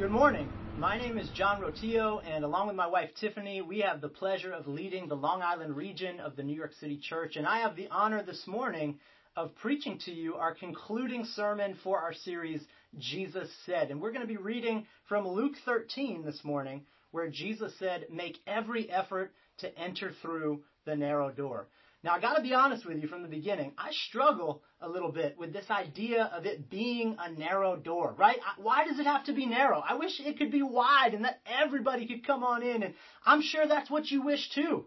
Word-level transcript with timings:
Good 0.00 0.10
morning. 0.10 0.48
My 0.78 0.96
name 0.96 1.18
is 1.18 1.28
John 1.34 1.60
Rotillo, 1.60 2.22
and 2.26 2.42
along 2.42 2.68
with 2.68 2.74
my 2.74 2.86
wife 2.86 3.10
Tiffany, 3.20 3.60
we 3.60 3.80
have 3.80 4.00
the 4.00 4.08
pleasure 4.08 4.50
of 4.50 4.66
leading 4.66 5.06
the 5.06 5.14
Long 5.14 5.42
Island 5.42 5.76
region 5.76 6.20
of 6.20 6.36
the 6.36 6.42
New 6.42 6.56
York 6.56 6.72
City 6.80 6.96
Church. 6.96 7.36
And 7.36 7.46
I 7.46 7.58
have 7.58 7.76
the 7.76 7.86
honor 7.90 8.22
this 8.22 8.46
morning 8.46 8.98
of 9.36 9.54
preaching 9.56 9.98
to 10.06 10.10
you 10.10 10.36
our 10.36 10.54
concluding 10.54 11.26
sermon 11.26 11.76
for 11.84 11.98
our 11.98 12.14
series, 12.14 12.62
Jesus 12.98 13.50
Said. 13.66 13.90
And 13.90 14.00
we're 14.00 14.12
going 14.12 14.26
to 14.26 14.26
be 14.26 14.38
reading 14.38 14.86
from 15.06 15.28
Luke 15.28 15.52
13 15.66 16.24
this 16.24 16.42
morning, 16.44 16.86
where 17.10 17.28
Jesus 17.28 17.74
said, 17.78 18.06
Make 18.10 18.38
every 18.46 18.90
effort 18.90 19.32
to 19.58 19.78
enter 19.78 20.12
through 20.22 20.62
the 20.86 20.96
narrow 20.96 21.30
door. 21.30 21.66
Now, 22.02 22.12
I 22.12 22.20
got 22.20 22.36
to 22.36 22.42
be 22.42 22.54
honest 22.54 22.86
with 22.86 22.98
you 22.98 23.08
from 23.08 23.22
the 23.22 23.28
beginning. 23.28 23.72
I 23.76 23.90
struggle 24.08 24.62
a 24.80 24.88
little 24.88 25.12
bit 25.12 25.36
with 25.38 25.52
this 25.52 25.70
idea 25.70 26.30
of 26.34 26.46
it 26.46 26.70
being 26.70 27.16
a 27.18 27.30
narrow 27.30 27.76
door, 27.76 28.14
right? 28.16 28.38
Why 28.56 28.86
does 28.86 28.98
it 28.98 29.04
have 29.04 29.24
to 29.26 29.34
be 29.34 29.44
narrow? 29.44 29.82
I 29.86 29.96
wish 29.96 30.18
it 30.18 30.38
could 30.38 30.50
be 30.50 30.62
wide 30.62 31.12
and 31.12 31.26
that 31.26 31.40
everybody 31.46 32.06
could 32.06 32.26
come 32.26 32.42
on 32.42 32.62
in, 32.62 32.82
and 32.82 32.94
I'm 33.26 33.42
sure 33.42 33.68
that's 33.68 33.90
what 33.90 34.10
you 34.10 34.22
wish 34.22 34.50
too. 34.54 34.86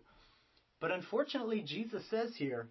But 0.82 0.90
unfortunately, 0.90 1.62
Jesus 1.62 2.04
says 2.10 2.36
here 2.36 2.70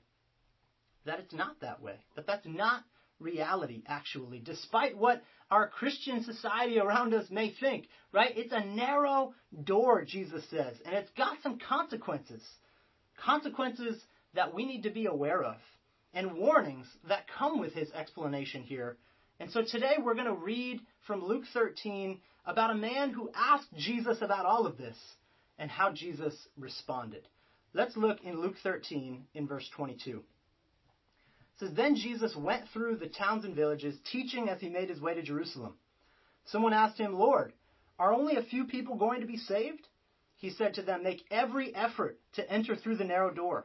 that 1.07 1.21
it's 1.21 1.33
not 1.33 1.61
that 1.61 1.81
way, 1.81 1.95
that 2.17 2.27
that's 2.27 2.47
not 2.47 2.83
reality, 3.21 3.85
actually, 3.87 4.41
despite 4.41 4.99
what 4.99 5.23
our 5.53 5.69
Christian 5.69 6.25
society 6.25 6.81
around 6.81 7.15
us 7.15 7.31
may 7.31 7.53
think, 7.61 7.87
right? 8.13 8.37
It's 8.37 8.53
a 8.53 8.65
narrow 8.65 9.35
door, 9.63 10.05
Jesus 10.05 10.43
says, 10.51 10.77
and 10.85 10.97
it's 10.97 11.11
got 11.17 11.37
some 11.45 11.61
consequences. 11.61 12.43
Consequences 13.25 14.03
that 14.35 14.55
we 14.55 14.65
need 14.65 14.83
to 14.85 14.91
be 14.91 15.07
aware 15.07 15.43
of 15.43 15.57
and 16.15 16.35
warnings 16.35 16.87
that 17.09 17.27
come 17.39 17.59
with 17.59 17.73
his 17.73 17.91
explanation 17.93 18.63
here. 18.63 18.97
And 19.41 19.51
so 19.51 19.63
today 19.63 19.95
we're 20.03 20.15
going 20.15 20.27
to 20.27 20.33
read 20.33 20.81
from 21.07 21.25
Luke 21.25 21.45
13 21.53 22.21
about 22.47 22.71
a 22.71 22.75
man 22.75 23.11
who 23.11 23.31
asked 23.35 23.73
Jesus 23.77 24.19
about 24.21 24.47
all 24.47 24.67
of 24.67 24.77
this 24.77 24.97
and 25.59 25.71
how 25.71 25.93
Jesus 25.93 26.35
responded. 26.57 27.27
Let's 27.75 27.97
look 27.97 28.19
in 28.25 28.41
Luke 28.41 28.57
13 28.63 29.25
in 29.35 29.47
verse 29.47 29.69
22. 29.75 30.19
It 30.19 30.23
says, 31.59 31.71
Then 31.75 31.97
Jesus 31.97 32.37
went 32.37 32.65
through 32.73 32.97
the 32.97 33.09
towns 33.09 33.45
and 33.45 33.55
villages, 33.55 33.97
teaching 34.11 34.49
as 34.49 34.61
he 34.61 34.69
made 34.69 34.91
his 34.91 35.01
way 35.01 35.15
to 35.15 35.23
Jerusalem. 35.23 35.75
Someone 36.47 36.73
asked 36.73 36.99
him, 36.99 37.19
Lord, 37.19 37.53
are 37.99 38.13
only 38.13 38.37
a 38.37 38.43
few 38.43 38.65
people 38.65 38.97
going 38.97 39.21
to 39.21 39.27
be 39.27 39.37
saved? 39.37 39.87
He 40.37 40.51
said 40.51 40.75
to 40.75 40.83
them, 40.83 41.05
Make 41.05 41.25
every 41.31 41.75
effort 41.75 42.19
to 42.35 42.51
enter 42.51 42.75
through 42.75 42.97
the 42.97 43.05
narrow 43.05 43.33
door. 43.33 43.65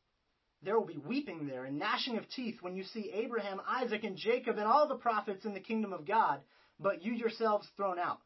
There 0.63 0.79
will 0.79 0.85
be 0.85 0.97
weeping 0.97 1.47
there 1.47 1.65
and 1.65 1.79
gnashing 1.79 2.17
of 2.17 2.29
teeth 2.29 2.61
when 2.61 2.75
you 2.75 2.83
see 2.83 3.11
Abraham, 3.11 3.61
Isaac, 3.67 4.03
and 4.03 4.15
Jacob 4.15 4.57
and 4.57 4.67
all 4.67 4.87
the 4.87 4.95
prophets 4.95 5.45
in 5.45 5.53
the 5.53 5.59
kingdom 5.59 5.91
of 5.91 6.05
God, 6.05 6.41
but 6.79 7.03
you 7.03 7.13
yourselves 7.13 7.67
thrown 7.75 7.97
out. 7.97 8.19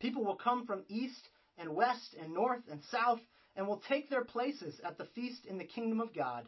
People 0.00 0.24
will 0.24 0.36
come 0.36 0.66
from 0.66 0.84
east 0.88 1.28
and 1.56 1.74
west 1.74 2.14
and 2.20 2.34
north 2.34 2.62
and 2.70 2.82
south 2.90 3.20
and 3.56 3.66
will 3.66 3.82
take 3.88 4.10
their 4.10 4.24
places 4.24 4.80
at 4.84 4.98
the 4.98 5.06
feast 5.14 5.46
in 5.46 5.56
the 5.56 5.64
kingdom 5.64 6.00
of 6.00 6.14
God. 6.14 6.46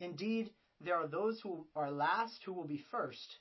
Indeed, 0.00 0.50
there 0.80 0.96
are 0.96 1.08
those 1.08 1.40
who 1.42 1.66
are 1.76 1.90
last 1.90 2.40
who 2.44 2.52
will 2.52 2.66
be 2.66 2.84
first, 2.90 3.36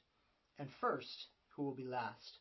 and 0.60 0.68
first 0.82 1.28
who 1.56 1.64
will 1.64 1.76
be 1.76 1.86
last. 1.86 2.40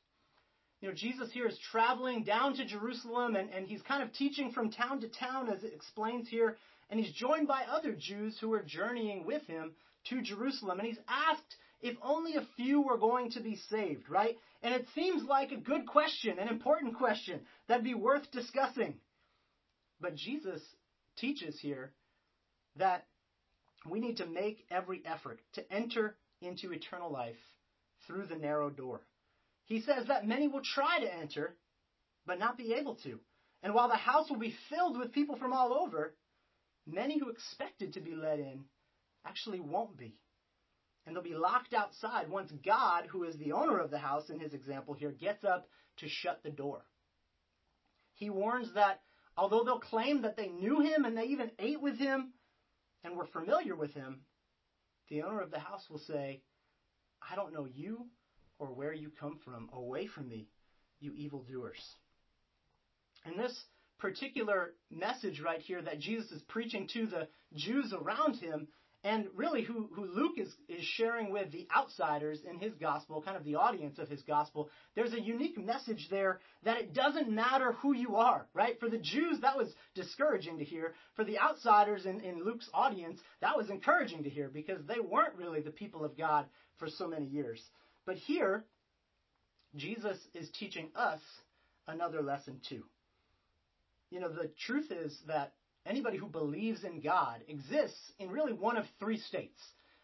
You 0.80 0.88
know, 0.88 0.94
Jesus 0.94 1.30
here 1.32 1.46
is 1.46 1.58
traveling 1.70 2.24
down 2.24 2.56
to 2.56 2.64
Jerusalem 2.64 3.36
and, 3.36 3.50
and 3.50 3.66
he's 3.68 3.82
kind 3.82 4.02
of 4.02 4.12
teaching 4.12 4.50
from 4.50 4.70
town 4.70 5.00
to 5.02 5.08
town, 5.08 5.48
as 5.48 5.62
it 5.62 5.72
explains 5.72 6.28
here 6.28 6.56
and 6.91 7.00
he's 7.00 7.12
joined 7.12 7.48
by 7.48 7.65
other 7.70 7.93
Jews 7.93 8.37
who 8.41 8.53
are 8.53 8.62
journeying 8.62 9.25
with 9.25 9.47
him 9.47 9.72
to 10.10 10.22
Jerusalem. 10.22 10.78
And 10.78 10.88
he's 10.88 10.98
asked 11.09 11.56
if 11.81 11.97
only 12.03 12.37
a 12.37 12.47
few 12.56 12.82
were 12.82 12.98
going 12.98 13.31
to 13.32 13.41
be 13.41 13.56
saved, 13.69 14.09
right? 14.09 14.37
And 14.62 14.75
it 14.75 14.87
seems 14.94 15.25
like 15.25 15.50
a 15.50 15.56
good 15.56 15.87
question, 15.87 16.38
an 16.38 16.48
important 16.48 16.97
question 16.97 17.41
that'd 17.66 17.84
be 17.84 17.94
worth 17.94 18.31
discussing. 18.31 18.94
But 20.00 20.15
Jesus 20.15 20.60
teaches 21.16 21.59
here 21.60 21.93
that 22.76 23.04
we 23.88 24.00
need 24.00 24.19
to 24.19 24.26
make 24.26 24.64
every 24.70 25.03
effort 25.04 25.41
to 25.54 25.72
enter 25.72 26.16
into 26.41 26.72
eternal 26.72 27.10
life 27.10 27.37
through 28.06 28.26
the 28.26 28.37
narrow 28.37 28.70
door. 28.70 29.00
He 29.66 29.81
says 29.81 30.06
that 30.09 30.26
many 30.26 30.49
will 30.49 30.62
try 30.62 31.00
to 31.00 31.14
enter, 31.14 31.54
but 32.26 32.38
not 32.38 32.56
be 32.56 32.75
able 32.75 32.97
to. 32.97 33.19
And 33.62 33.75
while 33.75 33.88
the 33.88 33.94
house 33.94 34.28
will 34.28 34.38
be 34.38 34.54
filled 34.69 34.99
with 34.99 35.12
people 35.12 35.37
from 35.37 35.53
all 35.53 35.72
over, 35.72 36.14
many 36.87 37.19
who 37.19 37.31
expected 37.31 37.94
to 37.94 38.00
be 38.00 38.15
let 38.15 38.38
in 38.38 38.65
actually 39.26 39.60
won't 39.60 39.97
be. 39.97 40.16
And 41.06 41.15
they'll 41.15 41.22
be 41.22 41.34
locked 41.34 41.75
outside 41.75 42.31
once 42.31 42.53
God, 42.65 43.06
who 43.10 43.25
is 43.25 43.37
the 43.37 43.53
owner 43.53 43.78
of 43.78 43.91
the 43.91 43.98
house 43.98 44.31
in 44.31 44.38
his 44.38 44.54
example 44.54 44.94
here, 44.94 45.10
gets 45.10 45.44
up 45.44 45.69
to 45.98 46.09
shut 46.09 46.41
the 46.43 46.50
door. 46.50 46.84
He 48.15 48.31
warns 48.31 48.72
that 48.75 49.00
although 49.37 49.65
they'll 49.65 49.81
claim 49.81 50.22
that 50.22 50.37
they 50.37 50.48
knew 50.48 50.81
him 50.81 51.04
and 51.04 51.16
they 51.16 51.25
even 51.25 51.50
ate 51.59 51.81
with 51.81 51.98
him 51.98 52.32
and 53.03 53.16
were 53.16 53.26
familiar 53.26 53.75
with 53.75 53.93
him, 53.94 54.20
the 55.09 55.22
owner 55.22 55.41
of 55.41 55.50
the 55.50 55.59
house 55.59 55.84
will 55.91 55.99
say, 55.99 56.41
I 57.31 57.34
don't 57.34 57.53
know 57.53 57.66
you 57.66 58.06
or 58.59 58.69
where 58.69 58.93
you 58.93 59.10
come 59.19 59.38
from. 59.44 59.69
Away 59.72 60.06
from 60.06 60.28
me, 60.28 60.49
you 61.00 61.12
evildoers. 61.14 61.82
And 63.25 63.38
this 63.38 63.64
particular 64.02 64.74
message 64.90 65.40
right 65.40 65.60
here 65.60 65.80
that 65.80 66.00
Jesus 66.00 66.30
is 66.32 66.42
preaching 66.48 66.88
to 66.92 67.06
the 67.06 67.28
Jews 67.54 67.94
around 67.96 68.34
him, 68.34 68.66
and 69.04 69.26
really 69.34 69.62
who, 69.62 69.88
who 69.94 70.04
Luke 70.04 70.38
is, 70.38 70.52
is 70.68 70.84
sharing 70.84 71.32
with 71.32 71.52
the 71.52 71.68
outsiders 71.74 72.40
in 72.48 72.58
his 72.58 72.74
gospel, 72.74 73.22
kind 73.22 73.36
of 73.36 73.44
the 73.44 73.54
audience 73.54 74.00
of 74.00 74.08
his 74.08 74.22
gospel, 74.22 74.70
there's 74.96 75.12
a 75.12 75.20
unique 75.20 75.56
message 75.56 76.08
there 76.10 76.40
that 76.64 76.78
it 76.78 76.94
doesn't 76.94 77.30
matter 77.30 77.72
who 77.74 77.94
you 77.94 78.16
are, 78.16 78.46
right? 78.54 78.78
For 78.80 78.88
the 78.88 78.98
Jews, 78.98 79.40
that 79.42 79.56
was 79.56 79.72
discouraging 79.94 80.58
to 80.58 80.64
hear. 80.64 80.94
For 81.14 81.24
the 81.24 81.38
outsiders 81.38 82.04
in, 82.04 82.20
in 82.20 82.44
Luke's 82.44 82.69
audience, 82.74 83.20
that 83.40 83.56
was 83.56 83.70
encouraging 83.70 84.24
to 84.24 84.30
hear 84.30 84.48
because 84.48 84.84
they 84.86 85.00
weren't 85.00 85.36
really 85.36 85.60
the 85.60 85.70
people 85.70 86.04
of 86.04 86.19
God 86.19 86.46
for 86.78 86.88
so 86.88 87.06
many 87.06 87.26
years. 87.26 87.62
But 88.04 88.16
here, 88.16 88.64
Jesus 89.76 90.19
is 90.34 90.50
teaching 90.58 90.90
us 90.96 91.20
another 91.86 92.20
lesson 92.20 92.60
too 92.69 92.82
you 94.12 94.20
know, 94.20 94.28
the 94.28 94.50
truth 94.66 94.90
is 94.90 95.18
that 95.26 95.54
anybody 95.86 96.18
who 96.18 96.26
believes 96.26 96.84
in 96.84 97.00
God 97.00 97.40
exists 97.48 98.12
in 98.18 98.30
really 98.30 98.52
one 98.52 98.76
of 98.76 98.84
three 98.98 99.18
states, 99.18 99.60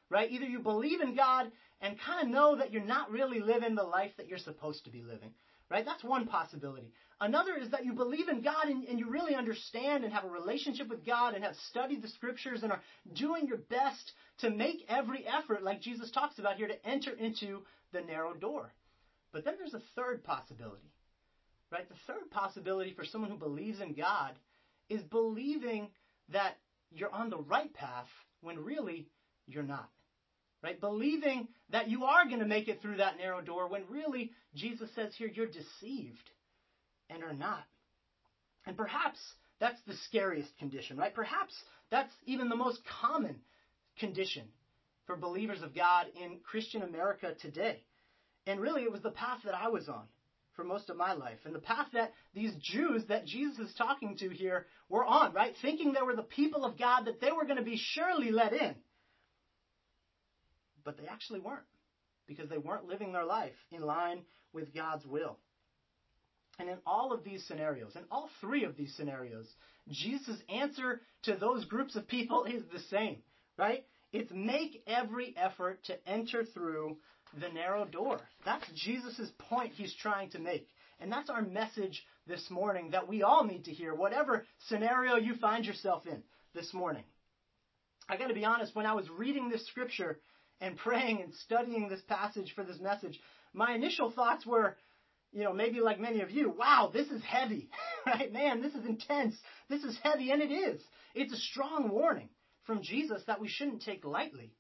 right? 0.09 0.31
Either 0.31 0.47
you 0.47 0.61
believe 0.61 1.03
in 1.03 1.15
God 1.15 1.53
and 1.83 2.01
kind 2.01 2.23
of 2.23 2.33
know 2.33 2.57
that 2.57 2.73
you're 2.73 2.83
not 2.83 3.11
really 3.11 3.39
living 3.39 3.75
the 3.75 3.83
life 3.83 4.13
that 4.17 4.27
you're 4.27 4.39
supposed 4.39 4.85
to 4.85 4.91
be 4.91 5.03
living, 5.03 5.31
right? 5.71 5.85
That's 5.85 6.03
one 6.03 6.27
possibility. 6.27 6.91
Another 7.21 7.57
is 7.57 7.71
that 7.71 7.85
you 7.85 7.93
believe 7.93 8.29
in 8.29 8.41
God 8.41 8.69
and, 8.69 8.85
and 8.85 8.99
you 8.99 9.11
really 9.11 9.35
understand 9.35 10.05
and 10.05 10.13
have 10.13 10.25
a 10.25 10.31
relationship 10.31 10.89
with 10.89 11.05
God 11.05 11.35
and 11.35 11.45
have 11.45 11.57
studied 11.69 12.01
the 12.01 12.09
scriptures 12.09 12.63
and 12.63 12.73
are 12.73 12.83
doing 13.13 13.47
your 13.47 13.59
best 13.59 14.13
to 14.39 14.51
make 14.51 14.87
every 14.89 15.27
effort, 15.27 15.63
like 15.63 15.83
Jesus 15.83 16.11
talks 16.11 16.39
about 16.39 16.57
here, 16.57 16.69
to 16.69 16.87
enter 16.87 17.13
into 17.13 17.63
the 17.93 18.01
narrow 18.01 18.33
door. 18.33 18.73
But 19.33 19.45
then 19.45 19.55
there's 19.59 19.75
a 19.75 19.83
third 19.95 20.25
possibility 20.25 20.93
Right? 21.71 21.89
The 21.89 21.95
third 22.07 22.31
possibility 22.31 22.95
for 22.95 23.05
someone 23.05 23.31
who 23.31 23.37
believes 23.37 23.81
in 23.81 23.93
God 23.93 24.33
is 24.89 25.03
believing 25.03 25.89
that 26.31 26.57
you're 26.91 27.13
on 27.13 27.31
the 27.31 27.39
right 27.39 27.73
path 27.75 28.09
when 28.41 28.65
really 28.65 29.07
you're 29.47 29.63
not. 29.63 29.89
Right? 30.63 30.81
Believing 30.81 31.49
that 31.71 31.89
you 31.89 32.05
are 32.05 32.27
going 32.27 32.41
to 32.41 32.47
make 32.47 32.69
it 32.69 32.81
through 32.81 32.97
that 32.97 33.19
narrow 33.19 33.41
door 33.41 33.69
when 33.69 33.83
really 33.89 34.33
Jesus 34.55 34.89
says 34.95 35.13
here 35.17 35.31
you're 35.33 35.47
deceived 35.47 36.31
and 37.11 37.23
are 37.23 37.35
not. 37.35 37.65
And 38.67 38.77
perhaps 38.77 39.19
that's 39.61 39.81
the 39.87 39.95
scariest 40.07 40.57
condition, 40.59 40.97
right? 40.97 41.15
Perhaps 41.15 41.55
that's 41.91 42.13
even 42.27 42.49
the 42.49 42.57
most 42.57 42.81
common 43.01 43.37
condition 43.99 44.45
for 45.07 45.17
believers 45.17 45.63
of 45.63 45.75
God 45.75 46.07
in 46.21 46.39
Christian 46.45 46.83
America 46.83 47.35
today. 47.41 47.83
And 48.47 48.61
really, 48.61 48.83
it 48.83 48.93
was 48.93 49.03
the 49.03 49.11
path 49.11 49.41
that 49.45 49.55
I 49.55 49.69
was 49.69 49.89
on 49.89 50.05
for 50.59 50.65
most 50.65 50.91
of 50.91 50.97
my 50.97 51.13
life. 51.13 51.39
And 51.45 51.55
the 51.55 51.61
path 51.61 51.87
that 51.93 52.13
these 52.35 52.53
Jews 52.61 53.05
that 53.09 53.25
Jesus 53.25 53.69
is 53.69 53.75
talking 53.79 54.17
to 54.17 54.29
here 54.29 54.67
were 54.89 55.05
on, 55.05 55.33
right? 55.33 55.55
Thinking 55.63 55.93
they 55.93 56.03
were 56.03 56.17
the 56.17 56.23
people 56.25 56.65
of 56.65 56.77
God, 56.77 57.05
that 57.05 57.21
they 57.21 57.31
were 57.31 57.45
going 57.45 57.59
to 57.59 57.63
be 57.63 57.81
surely 57.81 58.33
let 58.33 58.53
in. 58.53 58.75
But 60.85 60.99
they 60.99 61.07
actually 61.07 61.39
weren't, 61.39 61.63
because 62.27 62.49
they 62.49 62.59
weren't 62.59 62.89
living 62.89 63.13
their 63.13 63.25
life 63.25 63.55
in 63.71 63.83
line 63.83 64.23
with 64.53 64.75
God's 64.75 65.07
will. 65.07 65.39
And 66.59 66.69
in 66.69 66.79
all 66.85 67.13
of 67.13 67.23
these 67.23 67.47
scenarios, 67.47 67.95
in 67.95 68.03
all 68.11 68.29
three 68.41 68.65
of 68.65 68.77
these 68.77 68.93
scenarios, 68.97 69.47
Jesus' 69.89 70.43
answer 70.53 71.03
to 71.23 71.37
those 71.37 71.67
groups 71.67 71.95
of 71.95 72.09
people 72.09 72.47
is 72.47 72.65
the 72.73 72.81
same, 72.91 73.19
right? 73.57 73.85
It's 74.13 74.31
make 74.33 74.83
every 74.87 75.35
effort 75.37 75.85
to 75.85 76.09
enter 76.09 76.45
through 76.45 76.97
the 77.41 77.49
narrow 77.49 77.85
door. 77.85 78.21
That's 78.45 78.65
Jesus' 78.75 79.31
point 79.39 79.73
he's 79.75 79.95
trying 79.95 80.31
to 80.31 80.39
make. 80.39 80.67
And 81.01 81.13
that's 81.13 81.31
our 81.31 81.43
message 81.43 82.03
this 82.27 82.51
morning 82.51 82.91
that 82.91 83.07
we 83.07 83.23
all 83.23 83.45
need 83.45 83.65
to 83.67 83.73
hear, 83.73 83.95
whatever 83.95 84.45
scenario 84.69 85.17
you 85.17 85.35
find 85.37 85.65
yourself 85.65 86.07
in 86.07 86.23
this 86.55 86.73
morning. 86.73 87.05
I 88.09 88.17
got 88.17 88.29
to 88.29 88.35
be 88.35 88.45
honest, 88.45 88.75
when 88.75 88.87
I 88.87 88.95
was 88.95 89.09
reading 89.11 89.49
this 89.49 89.67
scripture 89.67 90.19
and 90.61 90.77
praying 90.77 91.21
and 91.23 91.33
studying 91.45 91.89
this 91.89 92.01
passage 92.09 92.53
for 92.55 92.65
this 92.65 92.81
message, 92.81 93.21
my 93.53 93.75
initial 93.75 94.11
thoughts 94.11 94.47
were, 94.47 94.77
you 95.33 95.45
know, 95.45 95.53
maybe 95.53 95.81
like 95.81 96.01
many 96.01 96.23
of 96.23 96.31
you, 96.31 96.51
wow, 96.51 96.91
this 96.93 97.09
is 97.09 97.23
heavy, 97.23 97.69
right? 98.07 98.33
Man, 98.33 98.63
this 98.63 98.75
is 98.75 98.87
intense. 98.87 99.37
This 99.69 99.85
is 99.85 99.99
heavy, 100.03 100.31
and 100.31 100.43
it 100.43 100.51
is. 100.51 100.81
It's 101.15 101.33
a 101.33 101.37
strong 101.37 101.91
warning 101.91 102.31
from 102.69 102.83
Jesus 102.83 103.23
that 103.27 103.41
we 103.41 103.49
shouldn't 103.49 103.83
take 103.83 104.05
lightly. 104.05 104.53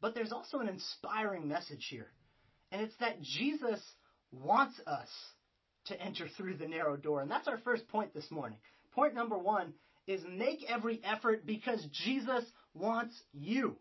But 0.00 0.14
there's 0.14 0.30
also 0.30 0.60
an 0.60 0.68
inspiring 0.68 1.48
message 1.48 1.88
here. 1.90 2.06
And 2.70 2.80
it's 2.80 2.96
that 3.00 3.20
Jesus 3.20 3.80
wants 4.30 4.80
us 4.86 5.08
to 5.86 6.00
enter 6.00 6.28
through 6.36 6.58
the 6.58 6.68
narrow 6.68 6.96
door. 6.96 7.22
And 7.22 7.30
that's 7.30 7.48
our 7.48 7.58
first 7.58 7.88
point 7.88 8.14
this 8.14 8.30
morning. 8.30 8.58
Point 8.94 9.14
number 9.14 9.36
one 9.36 9.74
is 10.06 10.22
make 10.30 10.60
every 10.68 11.00
effort 11.02 11.44
because 11.44 11.84
Jesus 12.04 12.44
wants 12.72 13.20
you. 13.32 13.76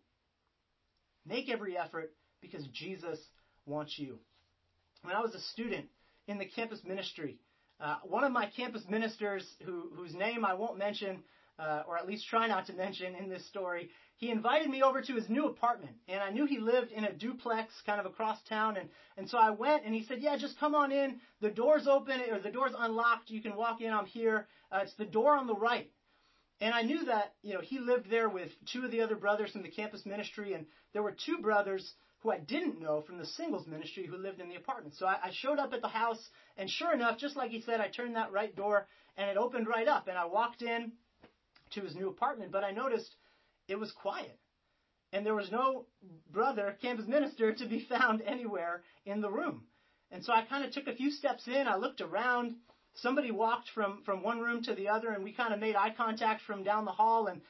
Make 1.24 1.48
every 1.50 1.78
effort 1.78 2.12
because 2.42 2.66
Jesus 2.74 3.20
wants 3.68 3.94
you. 4.00 4.18
When 5.04 5.16
I 5.16 5.22
was 5.22 5.36
a 5.36 5.42
student 5.52 5.86
in 6.28 6.40
the 6.40 6.46
campus 6.46 6.80
ministry, 6.84 7.38
uh, 7.80 7.98
one 8.04 8.24
of 8.24 8.32
my 8.32 8.50
campus 8.58 8.84
ministers, 8.90 9.46
who, 9.64 9.92
whose 9.96 10.16
name 10.16 10.44
I 10.44 10.56
won't 10.56 10.80
mention, 10.80 11.24
uh, 11.60 11.84
or 11.88 11.98
at 11.98 12.08
least 12.08 12.28
try 12.28 12.48
not 12.48 12.68
to 12.68 12.74
mention 12.86 13.16
in 13.16 13.30
this 13.30 13.46
story, 13.48 13.90
he 14.18 14.32
invited 14.32 14.70
me 14.70 14.82
over 14.82 15.02
to 15.02 15.16
his 15.16 15.30
new 15.30 15.48
apartment. 15.48 15.96
And 16.08 16.22
I 16.22 16.30
knew 16.30 16.46
he 16.46 16.60
lived 16.60 16.92
in 16.92 17.04
a 17.04 17.12
duplex 17.12 17.74
kind 17.86 18.00
of 18.00 18.06
across 18.06 18.42
town. 18.44 18.78
And, 18.78 18.90
and 19.18 19.30
so 19.30 19.38
I 19.38 19.50
went 19.50 19.86
and 19.86 19.94
he 19.94 20.04
said, 20.06 20.20
Yeah, 20.22 20.38
just 20.38 20.60
come 20.60 20.76
on 20.76 20.92
in. 20.92 21.20
The 21.42 21.50
door's 21.50 21.88
open 21.88 22.22
or 22.32 22.40
the 22.40 22.52
door's 22.52 22.74
unlocked. 22.78 23.30
You 23.30 23.42
can 23.42 23.56
walk 23.56 23.82
in. 23.82 23.92
I'm 23.92 24.06
here. 24.06 24.48
Uh, 24.72 24.80
it's 24.84 24.94
the 24.96 25.06
door 25.06 25.36
on 25.36 25.48
the 25.48 25.56
right. 25.56 25.90
And 26.62 26.74
I 26.74 26.84
knew 26.84 27.06
that, 27.06 27.34
you 27.42 27.54
know, 27.54 27.60
he 27.62 27.80
lived 27.80 28.10
there 28.10 28.30
with 28.30 28.50
two 28.72 28.86
of 28.86 28.92
the 28.92 29.02
other 29.02 29.16
brothers 29.16 29.52
from 29.52 29.64
the 29.64 29.70
campus 29.70 30.06
ministry. 30.06 30.54
And 30.54 30.66
there 30.94 31.04
were 31.04 31.16
two 31.26 31.40
brothers 31.40 31.94
who 32.20 32.32
I 32.32 32.40
didn't 32.40 32.80
know 32.80 33.02
from 33.02 33.18
the 33.18 33.26
singles 33.26 33.68
ministry 33.68 34.06
who 34.06 34.16
lived 34.16 34.40
in 34.40 34.48
the 34.48 34.56
apartment. 34.56 34.96
So 34.96 35.06
I, 35.06 35.18
I 35.22 35.32
showed 35.34 35.60
up 35.60 35.74
at 35.74 35.82
the 35.82 35.90
house. 35.90 36.30
And 36.56 36.70
sure 36.70 36.94
enough, 36.94 37.18
just 37.18 37.36
like 37.36 37.52
he 37.52 37.62
said, 37.62 37.82
I 37.82 37.90
turned 37.90 38.16
that 38.16 38.32
right 38.32 38.56
door 38.56 38.88
and 39.18 39.30
it 39.30 39.36
opened 39.36 39.68
right 39.68 39.88
up. 39.88 40.08
And 40.08 40.18
I 40.18 40.26
walked 40.26 40.62
in 40.62 40.94
to 41.74 41.82
his 41.82 41.96
new 41.96 42.10
apartment, 42.10 42.52
but 42.52 42.64
I 42.64 42.72
noticed 42.72 43.16
it 43.68 43.80
was 43.80 43.92
quiet. 43.92 44.40
And 45.12 45.26
there 45.26 45.36
was 45.36 45.52
no 45.52 45.86
brother, 46.32 46.76
campus 46.82 47.08
minister, 47.08 47.54
to 47.54 47.66
be 47.68 47.86
found 47.90 48.22
anywhere 48.22 48.84
in 49.06 49.22
the 49.22 49.30
room. 49.30 49.66
And 50.12 50.24
so 50.24 50.34
I 50.34 50.44
kind 50.44 50.66
of 50.66 50.72
took 50.72 50.88
a 50.88 50.96
few 50.96 51.12
steps 51.12 51.48
in. 51.48 51.68
I 51.68 51.76
looked 51.76 52.02
around. 52.02 52.56
Somebody 52.96 53.32
walked 53.32 53.70
from, 53.74 54.02
from 54.06 54.24
one 54.24 54.40
room 54.40 54.64
to 54.64 54.76
the 54.76 54.90
other, 54.90 55.10
and 55.10 55.24
we 55.24 55.34
kind 55.34 55.54
of 55.54 55.60
made 55.60 55.76
eye 55.76 55.94
contact 55.96 56.42
from 56.42 56.64
down 56.64 56.86
the 56.86 56.92
hall. 56.92 57.28
And 57.28 57.42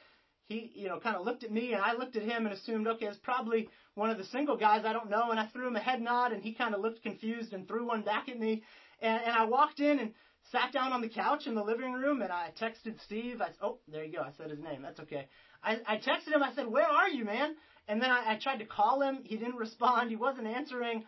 he, 0.47 0.71
you 0.75 0.87
know, 0.87 0.99
kind 0.99 1.15
of 1.15 1.25
looked 1.25 1.43
at 1.43 1.51
me, 1.51 1.73
and 1.73 1.81
I 1.81 1.93
looked 1.93 2.15
at 2.15 2.23
him 2.23 2.45
and 2.45 2.53
assumed, 2.53 2.87
okay, 2.87 3.05
it's 3.05 3.17
probably 3.17 3.69
one 3.95 4.09
of 4.09 4.17
the 4.17 4.25
single 4.25 4.57
guys 4.57 4.83
I 4.85 4.93
don't 4.93 5.09
know. 5.09 5.31
And 5.31 5.39
I 5.39 5.47
threw 5.47 5.67
him 5.67 5.75
a 5.75 5.81
head 5.81 6.01
nod, 6.01 6.31
and 6.31 6.43
he 6.43 6.53
kind 6.53 6.75
of 6.75 6.81
looked 6.81 7.03
confused 7.03 7.53
and 7.53 7.67
threw 7.67 7.87
one 7.87 8.01
back 8.01 8.29
at 8.29 8.39
me. 8.39 8.63
And, 9.01 9.21
and 9.23 9.35
I 9.35 9.45
walked 9.45 9.79
in 9.79 9.99
and 9.99 10.13
sat 10.51 10.71
down 10.71 10.91
on 10.93 11.01
the 11.01 11.09
couch 11.09 11.47
in 11.47 11.55
the 11.55 11.63
living 11.63 11.93
room, 11.93 12.21
and 12.21 12.31
I 12.31 12.51
texted 12.59 13.01
Steve. 13.03 13.41
I, 13.41 13.49
oh, 13.61 13.79
there 13.87 14.03
you 14.03 14.13
go. 14.13 14.21
I 14.21 14.31
said 14.37 14.49
his 14.49 14.59
name. 14.59 14.81
That's 14.81 14.99
okay. 15.01 15.27
I, 15.63 15.79
I 15.87 15.97
texted 15.97 16.33
him. 16.33 16.43
I 16.43 16.53
said, 16.53 16.67
"Where 16.67 16.87
are 16.87 17.09
you, 17.09 17.25
man?" 17.25 17.55
And 17.87 18.01
then 18.01 18.09
I, 18.09 18.33
I 18.33 18.39
tried 18.41 18.59
to 18.59 18.65
call 18.65 19.01
him. 19.01 19.19
He 19.23 19.37
didn't 19.37 19.55
respond. 19.55 20.09
He 20.09 20.15
wasn't 20.15 20.47
answering. 20.47 21.03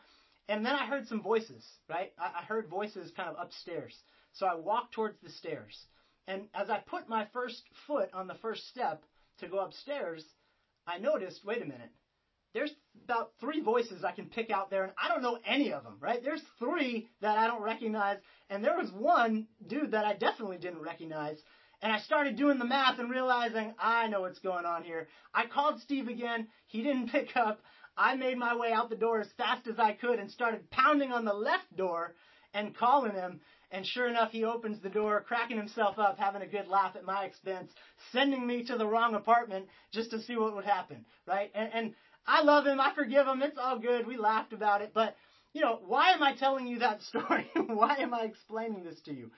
And 0.48 0.66
then 0.66 0.76
I 0.76 0.86
heard 0.86 1.08
some 1.08 1.22
voices. 1.22 1.66
Right? 1.90 2.14
I, 2.20 2.42
I 2.42 2.44
heard 2.44 2.68
voices 2.70 3.12
kind 3.16 3.30
of 3.30 3.36
upstairs. 3.40 3.96
So 4.34 4.46
I 4.46 4.56
walked 4.56 4.94
towards 4.94 5.20
the 5.22 5.30
stairs. 5.30 5.86
And 6.28 6.44
as 6.54 6.70
I 6.70 6.80
put 6.80 7.08
my 7.08 7.28
first 7.34 7.64
foot 7.88 8.10
on 8.14 8.28
the 8.28 8.36
first 8.36 8.68
step 8.70 9.04
to 9.40 9.48
go 9.48 9.60
upstairs, 9.60 10.24
I 10.88 10.98
noticed, 10.98 11.46
wait 11.46 11.62
a 11.62 11.66
minute. 11.66 11.92
There's 12.56 12.74
about 13.04 13.32
three 13.42 13.60
voices 13.60 14.06
I 14.06 14.14
can 14.14 14.28
pick 14.28 14.50
out 14.50 14.70
there, 14.70 14.86
and 14.86 14.94
I 14.98 15.10
don't 15.10 15.22
know 15.22 15.38
any 15.46 15.74
of 15.74 15.84
them, 15.84 15.98
right? 16.00 16.24
There's 16.24 16.42
three 16.58 17.10
that 17.20 17.38
I 17.38 17.48
don't 17.48 17.62
recognize, 17.62 18.18
and 18.50 18.64
there 18.64 18.78
was 18.78 18.90
one 18.94 19.48
dude 19.68 19.92
that 19.92 20.06
I 20.06 20.14
definitely 20.14 20.58
didn't 20.58 20.82
recognize. 20.82 21.38
And 21.82 21.92
I 21.92 22.00
started 22.00 22.38
doing 22.38 22.58
the 22.58 22.66
math 22.66 22.98
and 22.98 23.12
realizing 23.12 23.74
I 23.78 24.08
know 24.08 24.22
what's 24.22 24.40
going 24.40 24.66
on 24.66 24.84
here. 24.84 25.10
I 25.34 25.48
called 25.48 25.82
Steve 25.82 26.08
again. 26.08 26.48
He 26.68 26.82
didn't 26.82 27.10
pick 27.12 27.36
up. 27.36 27.60
I 27.98 28.16
made 28.16 28.38
my 28.38 28.56
way 28.56 28.72
out 28.72 28.90
the 28.90 28.96
door 28.96 29.20
as 29.20 29.28
fast 29.38 29.68
as 29.68 29.78
I 29.78 29.92
could 29.92 30.18
and 30.18 30.32
started 30.32 30.72
pounding 30.72 31.12
on 31.12 31.26
the 31.26 31.34
left 31.34 31.76
door 31.76 32.16
and 32.54 32.76
calling 32.76 33.12
him. 33.12 33.42
And 33.72 33.86
sure 33.86 34.08
enough, 34.08 34.32
he 34.32 34.46
opens 34.46 34.82
the 34.82 34.90
door, 34.90 35.24
cracking 35.28 35.58
himself 35.58 36.00
up, 36.00 36.18
having 36.18 36.42
a 36.42 36.48
good 36.48 36.68
laugh 36.68 36.96
at 36.96 37.04
my 37.04 37.26
expense, 37.26 37.72
sending 38.14 38.48
me 38.48 38.64
to 38.66 38.78
the 38.78 38.88
wrong 38.88 39.16
apartment 39.16 39.66
just 39.92 40.12
to 40.12 40.22
see 40.22 40.38
what 40.38 40.56
would 40.56 40.64
happen, 40.64 41.04
right? 41.28 41.52
And, 41.54 41.70
and 41.74 41.94
I 42.28 42.42
love 42.42 42.66
him. 42.66 42.80
I 42.80 42.94
forgive 42.94 43.28
him. 43.28 43.42
It's 43.42 43.58
all 43.58 43.80
good. 43.80 44.08
We 44.08 44.18
laughed 44.18 44.54
about 44.54 44.82
it. 44.82 44.92
But, 44.94 45.16
you 45.54 45.62
know, 45.62 45.80
why 45.86 46.12
am 46.12 46.24
I 46.24 46.36
telling 46.36 46.68
you 46.68 46.80
that 46.80 47.02
story? 47.10 47.50
why 47.56 47.98
am 47.98 48.14
I 48.14 48.24
explaining 48.24 48.84
this 48.84 49.00
to 49.06 49.14
you? 49.14 49.32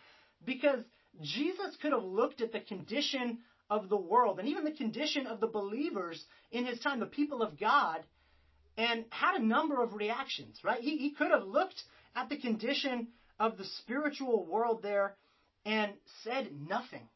Because 0.46 0.82
Jesus 1.22 1.76
could 1.82 1.92
have 1.92 2.04
looked 2.04 2.42
at 2.42 2.52
the 2.52 2.60
condition 2.60 3.40
of 3.70 3.90
the 3.90 3.98
world 3.98 4.40
and 4.40 4.48
even 4.48 4.64
the 4.64 4.72
condition 4.72 5.28
of 5.28 5.40
the 5.40 5.48
believers 5.48 6.24
in 6.52 6.66
his 6.66 6.80
time, 6.80 7.00
the 7.00 7.06
people 7.06 7.42
of 7.42 7.60
God, 7.60 8.04
and 8.78 9.06
had 9.10 9.36
a 9.36 9.44
number 9.44 9.82
of 9.82 9.94
reactions, 9.94 10.60
right? 10.64 10.80
He, 10.80 10.98
he 10.98 11.12
could 11.12 11.32
have 11.32 11.44
looked 11.44 11.82
at 12.16 12.30
the 12.30 12.38
condition 12.38 13.08
of 13.40 13.58
the 13.58 13.66
spiritual 13.80 14.46
world 14.46 14.82
there 14.82 15.16
and 15.66 15.92
said 16.24 16.50
nothing, 16.68 17.08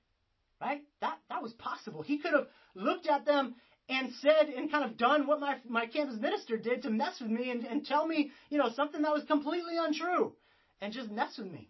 right? 0.60 0.82
That, 1.00 1.18
that 1.30 1.42
was 1.42 1.54
possible. 1.54 2.02
He 2.02 2.18
could 2.18 2.34
have 2.34 2.48
looked 2.76 3.08
at 3.08 3.26
them 3.26 3.56
and 3.92 4.12
said 4.22 4.50
and 4.56 4.72
kind 4.72 4.86
of 4.86 4.98
done 4.98 5.28
what 5.28 5.40
my, 5.40 5.58
my 5.68 5.86
campus 5.86 6.20
minister 6.20 6.58
did 6.58 6.84
to 6.84 6.90
mess 6.90 7.20
with 7.20 7.30
me 7.30 7.52
and, 7.52 7.66
and 7.66 7.86
tell 7.86 8.08
me, 8.08 8.32
you 8.50 8.58
know, 8.58 8.70
something 8.76 9.02
that 9.02 9.14
was 9.14 9.24
completely 9.26 9.76
untrue 9.78 10.34
and 10.82 10.94
just 10.94 11.12
mess 11.12 11.38
with 11.38 11.52
me. 11.52 11.70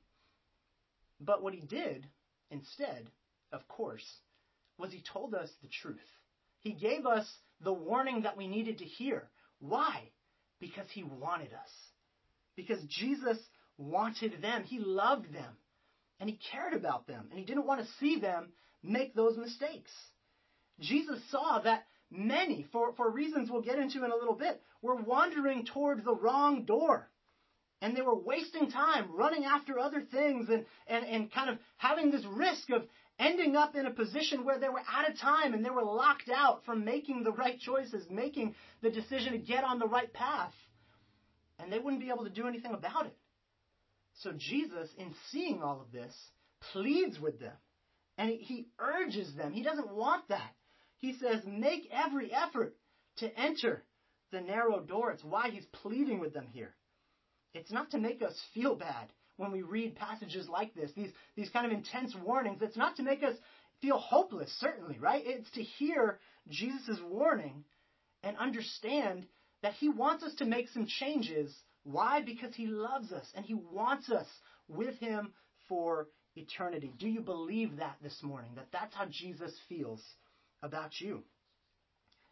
But 1.19 1.44
what 1.44 1.53
he 1.53 1.62
did 1.62 2.07
Instead, 2.51 3.07
of 3.53 3.65
course, 3.68 4.06
was 4.77 4.91
he 4.91 5.01
told 5.13 5.33
us 5.33 5.50
the 5.62 5.69
truth. 5.69 5.98
He 6.60 6.74
gave 6.74 7.05
us 7.05 7.25
the 7.62 7.74
warning 7.74 8.24
that 8.24 8.38
we 8.38 8.48
needed 8.48 8.79
to 8.79 8.86
hear. 8.86 9.29
Why? 9.60 10.10
Because 10.60 10.88
he 10.91 11.03
wanted 11.03 11.53
us. 11.53 11.72
Because 12.55 12.84
Jesus 12.84 13.38
wanted 13.77 14.41
them. 14.41 14.63
He 14.63 14.79
loved 14.79 15.34
them. 15.34 15.53
And 16.19 16.29
he 16.29 16.39
cared 16.51 16.74
about 16.74 17.07
them. 17.07 17.27
And 17.31 17.39
he 17.39 17.46
didn't 17.46 17.65
want 17.65 17.81
to 17.81 17.93
see 18.00 18.19
them 18.19 18.50
make 18.84 19.15
those 19.15 19.38
mistakes. 19.38 19.91
Jesus 20.79 21.19
saw 21.31 21.62
that 21.63 21.86
many, 22.12 22.68
for, 22.72 22.94
for 22.94 23.10
reasons 23.10 23.50
we'll 23.50 23.62
get 23.62 23.80
into 23.80 24.03
in 24.03 24.12
a 24.12 24.15
little 24.15 24.36
bit, 24.36 24.62
were 24.82 24.96
wandering 24.96 25.65
toward 25.65 26.03
the 26.03 26.15
wrong 26.15 26.65
door 26.65 27.10
and 27.82 27.98
they 27.98 28.01
were 28.01 28.18
wasting 28.18 28.70
time 28.70 29.10
running 29.13 29.44
after 29.44 29.80
other 29.80 30.01
things 30.01 30.50
and, 30.50 30.65
and, 30.88 31.06
and 31.06 31.34
kind 31.34 31.50
of 31.50 31.58
having 31.77 32.12
this 32.12 32.25
risk 32.25 32.70
of 32.70 32.84
ending 33.20 33.56
up 33.56 33.75
in 33.75 33.86
a 33.86 33.91
position 33.91 34.46
where 34.46 34.60
they 34.60 34.70
were 34.70 34.82
out 34.91 35.10
of 35.10 35.18
time 35.20 35.53
and 35.53 35.65
they 35.65 35.70
were 35.70 35.84
locked 35.84 36.30
out 36.30 36.63
from 36.65 36.86
making 36.86 37.24
the 37.24 37.32
right 37.32 37.60
choices, 37.60 38.06
making 38.10 38.56
the 38.82 38.89
decision 38.89 39.34
to 39.34 39.39
get 39.39 39.63
on 39.63 39.80
the 39.80 39.88
right 39.88 40.13
path. 40.13 40.53
And 41.60 41.72
they 41.72 41.80
wouldn't 41.80 42.01
be 42.01 42.10
able 42.10 42.24
to 42.24 42.30
do 42.30 42.48
anything 42.48 42.74
about 42.74 43.06
it. 43.08 43.18
So 44.22 44.32
Jesus, 44.36 44.89
in 44.98 45.13
seeing 45.32 45.62
all 45.62 45.82
of 45.82 45.91
this, 45.91 46.13
pleads 46.72 47.20
with 47.20 47.39
them. 47.39 47.53
And 48.18 48.30
he, 48.30 48.38
he 48.38 48.68
urges 48.80 49.34
them. 49.36 49.53
He 49.53 49.63
doesn't 49.63 49.91
want 49.91 50.27
that. 50.30 50.53
He 51.01 51.13
says, 51.13 51.41
make 51.46 51.89
every 51.91 52.31
effort 52.31 52.75
to 53.17 53.38
enter 53.38 53.84
the 54.31 54.39
narrow 54.39 54.79
door. 54.79 55.12
It's 55.12 55.24
why 55.24 55.50
he's 55.50 55.65
pleading 55.81 56.20
with 56.20 56.34
them 56.34 56.48
here. 56.53 56.75
It's 57.53 57.72
not 57.72 57.91
to 57.91 57.98
make 57.98 58.22
us 58.22 58.39
feel 58.53 58.75
bad 58.75 59.12
when 59.38 59.51
we 59.51 59.63
read 59.63 59.96
passages 59.96 60.48
like 60.48 60.74
this, 60.75 60.91
these, 60.96 61.12
these 61.36 61.50
kind 61.50 61.65
of 61.65 61.72
intense 61.72 62.15
warnings. 62.24 62.60
It's 62.62 62.77
not 62.77 62.96
to 62.98 63.03
make 63.03 63.24
us 63.24 63.36
feel 63.81 63.98
hopeless, 63.98 64.55
certainly, 64.60 64.98
right? 65.00 65.24
It's 65.25 65.50
to 65.51 65.63
hear 65.63 66.20
Jesus' 66.48 67.00
warning 67.10 67.65
and 68.24 68.38
understand 68.38 69.25
that 69.63 69.74
he 69.74 69.89
wants 69.89 70.24
us 70.24 70.36
to 70.36 70.46
make 70.46 70.70
some 70.70 70.86
changes. 70.86 71.51
Why? 71.84 72.22
Because 72.22 72.53
he 72.53 72.67
loves 72.67 73.12
us 73.12 73.25
and 73.36 73.43
he 73.43 73.55
wants 73.55 74.12
us 74.12 74.27
with 74.67 74.96
him 75.00 75.34
for 75.67 76.08
eternity. 76.36 76.93
Do 77.00 77.10
you 77.10 77.22
believe 77.22 77.77
that 77.77 77.98
this 78.03 78.20
morning? 78.22 78.51
That 78.55 78.67
that's 78.72 78.93
how 78.93 79.05
Jesus 79.10 79.51
feels 79.67 80.01
about 80.62 81.00
you? 81.00 81.24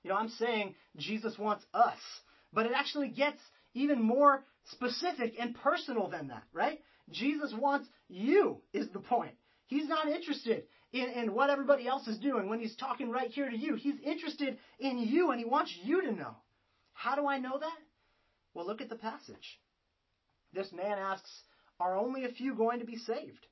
You 0.03 0.11
know, 0.11 0.15
I'm 0.15 0.29
saying 0.29 0.75
Jesus 0.97 1.37
wants 1.37 1.65
us, 1.73 1.97
but 2.53 2.65
it 2.65 2.71
actually 2.73 3.09
gets 3.09 3.39
even 3.73 4.01
more 4.01 4.43
specific 4.71 5.33
and 5.39 5.55
personal 5.55 6.09
than 6.09 6.27
that, 6.29 6.43
right? 6.53 6.79
Jesus 7.11 7.53
wants 7.57 7.87
you, 8.07 8.61
is 8.73 8.87
the 8.93 8.99
point. 8.99 9.33
He's 9.67 9.87
not 9.87 10.07
interested 10.07 10.63
in, 10.93 11.09
in 11.09 11.33
what 11.33 11.49
everybody 11.49 11.87
else 11.87 12.07
is 12.07 12.17
doing 12.17 12.49
when 12.49 12.59
he's 12.59 12.75
talking 12.75 13.11
right 13.11 13.29
here 13.29 13.49
to 13.49 13.57
you. 13.57 13.75
He's 13.75 13.99
interested 14.03 14.57
in 14.79 14.97
you 14.99 15.31
and 15.31 15.39
he 15.39 15.45
wants 15.45 15.75
you 15.83 16.01
to 16.01 16.11
know. 16.11 16.35
How 16.93 17.15
do 17.15 17.27
I 17.27 17.39
know 17.39 17.57
that? 17.59 17.77
Well, 18.53 18.65
look 18.65 18.81
at 18.81 18.89
the 18.89 18.95
passage. 18.95 19.59
This 20.53 20.71
man 20.71 20.97
asks, 20.97 21.29
Are 21.79 21.95
only 21.95 22.25
a 22.25 22.31
few 22.31 22.55
going 22.55 22.79
to 22.79 22.85
be 22.85 22.97
saved? 22.97 23.45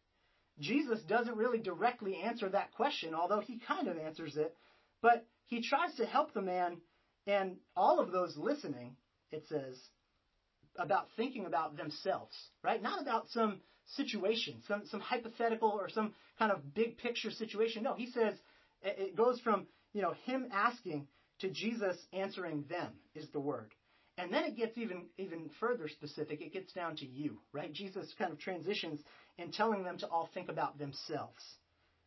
Jesus 0.60 1.00
doesn't 1.04 1.38
really 1.38 1.60
directly 1.60 2.18
answer 2.18 2.50
that 2.50 2.74
question, 2.74 3.14
although 3.14 3.42
he 3.42 3.60
kind 3.60 3.88
of 3.88 3.98
answers 3.98 4.36
it. 4.38 4.56
But 5.02 5.26
he 5.46 5.62
tries 5.62 5.96
to 5.96 6.06
help 6.06 6.34
the 6.34 6.42
man 6.42 6.78
and 7.28 7.58
all 7.76 8.00
of 8.00 8.12
those 8.12 8.38
listening, 8.38 8.96
it 9.32 9.44
says, 9.48 9.78
about 10.78 11.08
thinking 11.16 11.46
about 11.46 11.76
themselves, 11.76 12.36
right? 12.64 12.82
Not 12.82 13.02
about 13.02 13.30
some 13.30 13.62
situation, 13.96 14.62
some, 14.68 14.84
some 14.86 15.00
hypothetical 15.00 15.70
or 15.70 15.90
some 15.90 16.14
kind 16.40 16.52
of 16.52 16.74
big 16.74 16.98
picture 16.98 17.32
situation. 17.32 17.84
No, 17.84 17.96
he 17.96 18.12
says 18.12 18.36
it 18.82 19.16
goes 19.16 19.40
from, 19.42 19.68
you 19.94 20.02
know, 20.02 20.14
him 20.26 20.48
asking 20.52 21.08
to 21.40 21.50
Jesus 21.50 21.98
answering 22.14 22.66
them 22.70 22.94
is 23.16 23.28
the 23.32 23.40
word. 23.40 23.74
And 24.18 24.34
then 24.34 24.46
it 24.46 24.58
gets 24.58 24.78
even 24.78 25.06
even 25.18 25.50
further 25.60 25.88
specific. 25.88 26.42
It 26.42 26.54
gets 26.54 26.74
down 26.74 26.96
to 26.98 27.06
you, 27.06 27.38
right? 27.54 27.72
Jesus 27.72 28.14
kind 28.18 28.32
of 28.32 28.40
transitions 28.40 29.00
in 29.38 29.52
telling 29.52 29.84
them 29.84 29.98
to 30.00 30.08
all 30.08 30.30
think 30.34 30.50
about 30.50 30.80
themselves 30.80 31.44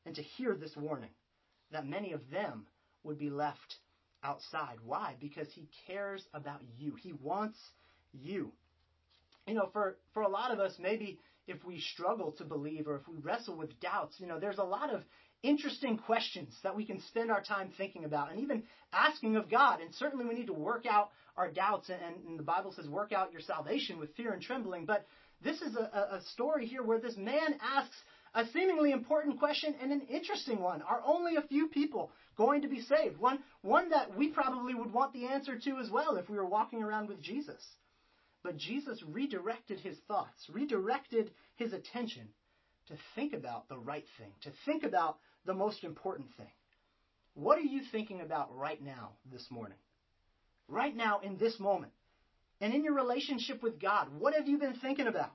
and 0.05 0.15
to 0.17 0.23
hear 0.23 0.57
this 0.57 0.77
warning 0.77 1.11
that 1.71 1.87
many 1.87 2.13
of 2.13 2.21
them 2.31 2.67
would 3.05 3.19
be 3.19 3.31
left 3.31 3.77
outside. 4.25 4.77
Why? 4.85 5.15
Because 5.21 5.47
he 5.55 5.69
cares 5.87 6.25
about 6.35 6.61
you. 6.79 6.97
He 7.01 7.13
wants 7.13 7.59
you. 8.13 8.53
You 9.47 9.55
know, 9.55 9.69
for 9.73 9.97
for 10.13 10.23
a 10.23 10.29
lot 10.29 10.51
of 10.51 10.59
us, 10.59 10.75
maybe 10.81 11.21
if 11.47 11.65
we 11.65 11.81
struggle 11.81 12.33
to 12.33 12.45
believe 12.45 12.87
or 12.87 12.97
if 12.97 13.09
we 13.09 13.19
wrestle 13.19 13.57
with 13.57 13.79
doubts, 13.81 14.17
you 14.19 14.27
know, 14.27 14.39
there's 14.39 14.59
a 14.59 14.65
lot 14.65 14.93
of 14.93 15.03
interesting 15.43 15.99
questions 15.99 16.55
that 16.63 16.77
we 16.77 16.85
can 16.85 17.01
spend 17.09 17.31
our 17.31 17.43
time 17.43 17.71
thinking 17.77 18.05
about 18.05 18.31
and 18.31 18.41
even 18.41 18.63
asking 18.93 19.37
of 19.37 19.51
God. 19.51 19.81
And 19.81 19.95
certainly 19.95 20.25
we 20.25 20.35
need 20.35 20.47
to 20.47 20.53
work 20.53 20.85
out 20.87 21.11
our 21.37 21.51
doubts. 21.51 21.89
And, 21.89 22.01
and 22.29 22.39
the 22.39 22.45
Bible 22.45 22.73
says, 22.73 22.89
work 22.89 23.13
out 23.13 23.33
your 23.33 23.41
salvation 23.41 23.99
with 23.99 24.15
fear 24.17 24.33
and 24.33 24.43
trembling. 24.43 24.87
But 24.87 25.07
this 25.43 25.61
is 25.63 25.77
a, 25.77 26.17
a 26.17 26.21
story 26.33 26.67
here 26.67 26.83
where 26.83 27.01
this 27.01 27.17
man 27.17 27.57
asks 27.63 27.97
a 28.35 28.47
seemingly 28.53 28.93
important 28.93 29.39
question 29.39 29.75
and 29.83 29.91
an 29.93 30.03
interesting 30.03 30.61
one. 30.61 30.83
Are 30.83 31.03
only 31.05 31.37
a 31.37 31.43
few 31.43 31.69
people 31.69 32.11
going 32.37 32.63
to 32.63 32.69
be 32.69 32.81
saved? 32.81 33.19
One, 33.19 33.41
one 33.63 33.91
that 33.91 34.17
we 34.17 34.29
probably 34.29 34.75
would 34.75 34.93
want 34.93 35.13
the 35.13 35.27
answer 35.27 35.59
to 35.59 35.79
as 35.79 35.91
well 35.91 36.17
if 36.17 36.29
we 36.29 36.37
were 36.37 36.47
walking 36.47 36.83
around 36.83 37.09
with 37.09 37.21
Jesus. 37.23 37.65
But 38.43 38.57
Jesus 38.57 39.03
redirected 39.11 39.81
his 39.81 39.97
thoughts, 40.09 40.49
redirected 40.51 41.31
his 41.57 41.73
attention 41.73 42.29
to 42.89 42.95
think 43.15 43.35
about 43.35 43.69
the 43.69 43.79
right 43.79 44.07
thing, 44.19 44.33
to 44.43 44.51
think 44.65 44.83
about 44.85 45.19
the 45.47 45.55
most 45.55 45.85
important 45.85 46.29
thing. 46.37 46.51
What 47.35 47.59
are 47.59 47.63
you 47.63 47.83
thinking 47.91 48.21
about 48.21 48.57
right 48.57 48.83
now 48.83 49.11
this 49.33 49.47
morning? 49.51 49.79
Right 50.69 50.95
now 50.95 51.21
in 51.21 51.37
this 51.39 51.59
moment? 51.59 51.93
And 52.61 52.75
in 52.75 52.85
your 52.85 52.95
relationship 52.95 53.63
with 53.63 53.81
God, 53.81 54.09
what 54.19 54.35
have 54.35 54.47
you 54.47 54.59
been 54.59 54.75
thinking 54.75 55.07
about? 55.07 55.33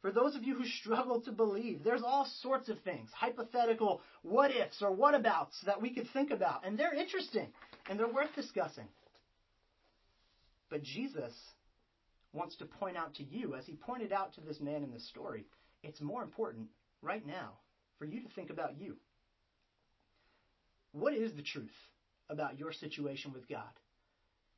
For 0.00 0.10
those 0.10 0.34
of 0.34 0.42
you 0.42 0.56
who 0.56 0.64
struggle 0.80 1.20
to 1.22 1.32
believe, 1.32 1.84
there's 1.84 2.02
all 2.02 2.26
sorts 2.40 2.68
of 2.68 2.80
things, 2.80 3.10
hypothetical 3.14 4.02
what 4.22 4.50
ifs 4.50 4.82
or 4.82 4.92
what 4.92 5.14
abouts 5.14 5.56
that 5.66 5.80
we 5.80 5.94
could 5.94 6.08
think 6.12 6.30
about. 6.30 6.66
And 6.66 6.78
they're 6.78 6.94
interesting 6.94 7.48
and 7.88 7.98
they're 7.98 8.12
worth 8.12 8.34
discussing. 8.34 8.88
But 10.68 10.82
Jesus 10.82 11.34
wants 12.32 12.56
to 12.56 12.64
point 12.64 12.96
out 12.96 13.14
to 13.16 13.24
you, 13.24 13.54
as 13.54 13.66
he 13.66 13.74
pointed 13.74 14.12
out 14.12 14.34
to 14.34 14.40
this 14.40 14.58
man 14.60 14.82
in 14.82 14.90
the 14.90 15.00
story, 15.00 15.44
it's 15.82 16.00
more 16.00 16.22
important 16.22 16.68
right 17.02 17.24
now 17.26 17.50
for 17.98 18.06
you 18.06 18.22
to 18.22 18.28
think 18.34 18.50
about 18.50 18.80
you. 18.80 18.96
What 20.92 21.14
is 21.14 21.34
the 21.34 21.42
truth 21.42 21.70
about 22.28 22.58
your 22.58 22.72
situation 22.72 23.32
with 23.32 23.48
God? 23.48 23.62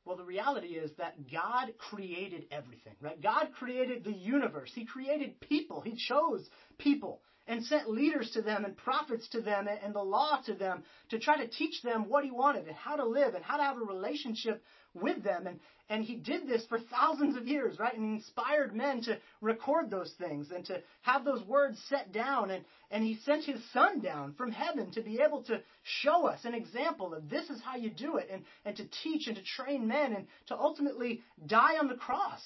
Well, 0.05 0.17
the 0.17 0.25
reality 0.25 0.69
is 0.69 0.91
that 0.99 1.31
God 1.33 1.73
created 1.79 2.45
everything, 2.50 2.95
right? 3.00 3.21
God 3.21 3.49
created 3.59 4.05
the 4.05 4.12
universe. 4.12 4.71
He 4.75 4.85
created 4.85 5.41
people. 5.41 5.81
He 5.81 5.97
chose 5.97 6.47
people 6.79 7.23
and 7.47 7.65
sent 7.65 7.91
leaders 7.91 8.31
to 8.33 8.43
them 8.43 8.65
and 8.65 8.77
prophets 8.77 9.29
to 9.29 9.41
them 9.41 9.69
and 9.69 9.95
the 9.95 10.03
law 10.03 10.41
to 10.47 10.55
them 10.55 10.83
to 11.11 11.19
try 11.19 11.37
to 11.37 11.47
teach 11.47 11.83
them 11.83 12.09
what 12.09 12.25
he 12.25 12.31
wanted 12.31 12.67
and 12.67 12.77
how 12.77 12.97
to 12.97 13.05
live 13.05 13.35
and 13.35 13.45
how 13.45 13.57
to 13.57 13.63
have 13.63 13.77
a 13.77 13.85
relationship 13.85 14.63
with 14.95 15.23
them. 15.23 15.47
And, 15.47 15.61
and 15.91 16.03
he 16.03 16.17
did 16.17 16.47
this 16.47 16.65
for 16.67 16.79
thousands 16.79 17.37
of 17.37 17.47
years, 17.47 17.79
right? 17.79 17.95
And 17.95 18.05
he 18.05 18.15
inspired 18.15 18.75
men 18.75 19.03
to 19.03 19.19
record 19.43 19.91
those 19.91 20.13
things 20.19 20.51
and 20.51 20.65
to 20.67 20.81
have 21.03 21.25
those 21.25 21.45
words 21.45 21.79
set 21.89 22.13
down. 22.13 22.51
And, 22.51 22.65
and 22.91 23.05
he 23.05 23.19
sent 23.25 23.45
his 23.45 23.61
son 23.73 24.01
down 24.01 24.35
from 24.35 24.51
heaven 24.51 24.91
to 24.93 25.03
be 25.03 25.21
able 25.21 25.43
to 25.45 25.61
show 25.83 26.27
us 26.27 26.45
an 26.45 26.55
example 26.55 27.13
of 27.13 27.29
this 27.29 27.51
is 27.51 27.61
how 27.63 27.77
you 27.77 27.91
do 27.91 28.17
it 28.17 28.29
and, 28.33 28.43
and 28.65 28.77
to 28.77 28.85
teach 29.03 29.27
and 29.27 29.37
to 29.37 29.43
train 29.43 29.87
men 29.87 30.15
and 30.15 30.27
to 30.47 30.57
ultimately 30.57 31.21
die 31.47 31.77
on 31.79 31.89
the 31.89 31.97
cross 31.97 32.41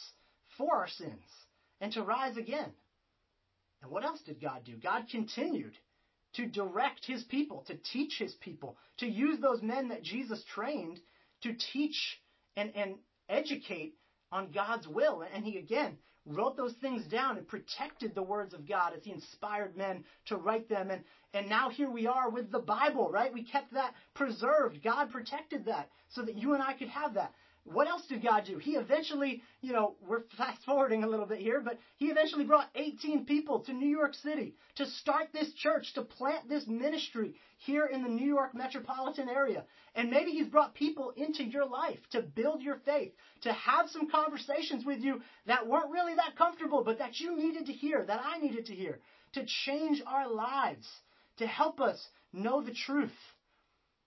for 0.56 0.74
our 0.76 0.88
sins 0.88 1.22
and 1.80 1.92
to 1.92 2.02
rise 2.02 2.36
again. 2.36 2.72
And 3.82 3.90
what 3.90 4.04
else 4.04 4.20
did 4.22 4.40
God 4.40 4.64
do? 4.64 4.76
God 4.76 5.04
continued 5.10 5.76
to 6.34 6.46
direct 6.46 7.04
his 7.04 7.22
people, 7.24 7.64
to 7.68 7.76
teach 7.92 8.16
his 8.18 8.34
people, 8.34 8.76
to 8.98 9.06
use 9.06 9.40
those 9.40 9.62
men 9.62 9.88
that 9.88 10.02
Jesus 10.02 10.42
trained 10.54 11.00
to 11.42 11.54
teach 11.72 12.20
and, 12.56 12.70
and 12.74 12.96
educate 13.28 13.94
on 14.30 14.50
God's 14.52 14.86
will. 14.86 15.24
And 15.32 15.44
he 15.44 15.58
again 15.58 15.96
wrote 16.26 16.56
those 16.56 16.74
things 16.80 17.04
down 17.06 17.38
and 17.38 17.48
protected 17.48 18.14
the 18.14 18.22
words 18.22 18.52
of 18.52 18.68
God 18.68 18.92
as 18.94 19.02
he 19.04 19.12
inspired 19.12 19.76
men 19.76 20.04
to 20.26 20.36
write 20.36 20.68
them. 20.68 20.90
And, 20.90 21.02
and 21.32 21.48
now 21.48 21.70
here 21.70 21.90
we 21.90 22.06
are 22.06 22.28
with 22.28 22.50
the 22.50 22.58
Bible, 22.58 23.10
right? 23.10 23.32
We 23.32 23.44
kept 23.44 23.72
that 23.72 23.94
preserved. 24.14 24.82
God 24.82 25.10
protected 25.10 25.64
that 25.66 25.88
so 26.10 26.22
that 26.22 26.36
you 26.36 26.54
and 26.54 26.62
I 26.62 26.74
could 26.74 26.88
have 26.88 27.14
that. 27.14 27.32
What 27.64 27.86
else 27.86 28.06
did 28.06 28.22
God 28.22 28.44
do? 28.46 28.58
He 28.58 28.72
eventually, 28.72 29.42
you 29.60 29.72
know, 29.72 29.96
we're 30.06 30.22
fast 30.36 30.64
forwarding 30.64 31.04
a 31.04 31.08
little 31.08 31.26
bit 31.26 31.40
here, 31.40 31.60
but 31.60 31.78
he 31.96 32.06
eventually 32.06 32.44
brought 32.44 32.70
18 32.74 33.26
people 33.26 33.60
to 33.60 33.72
New 33.72 33.88
York 33.88 34.14
City 34.14 34.54
to 34.76 34.86
start 34.86 35.28
this 35.32 35.52
church, 35.52 35.92
to 35.94 36.02
plant 36.02 36.48
this 36.48 36.66
ministry 36.66 37.34
here 37.58 37.86
in 37.86 38.02
the 38.02 38.08
New 38.08 38.26
York 38.26 38.54
metropolitan 38.54 39.28
area. 39.28 39.64
And 39.94 40.10
maybe 40.10 40.30
he's 40.30 40.48
brought 40.48 40.74
people 40.74 41.12
into 41.16 41.44
your 41.44 41.66
life 41.66 41.98
to 42.12 42.22
build 42.22 42.62
your 42.62 42.78
faith, 42.84 43.12
to 43.42 43.52
have 43.52 43.90
some 43.90 44.10
conversations 44.10 44.84
with 44.86 45.00
you 45.00 45.20
that 45.46 45.66
weren't 45.66 45.90
really 45.90 46.14
that 46.14 46.36
comfortable, 46.36 46.84
but 46.84 46.98
that 46.98 47.20
you 47.20 47.36
needed 47.36 47.66
to 47.66 47.72
hear, 47.72 48.04
that 48.04 48.22
I 48.24 48.38
needed 48.38 48.66
to 48.66 48.74
hear, 48.74 49.00
to 49.34 49.44
change 49.66 50.02
our 50.06 50.30
lives, 50.30 50.86
to 51.38 51.46
help 51.46 51.80
us 51.80 52.02
know 52.32 52.62
the 52.62 52.74
truth. 52.74 53.12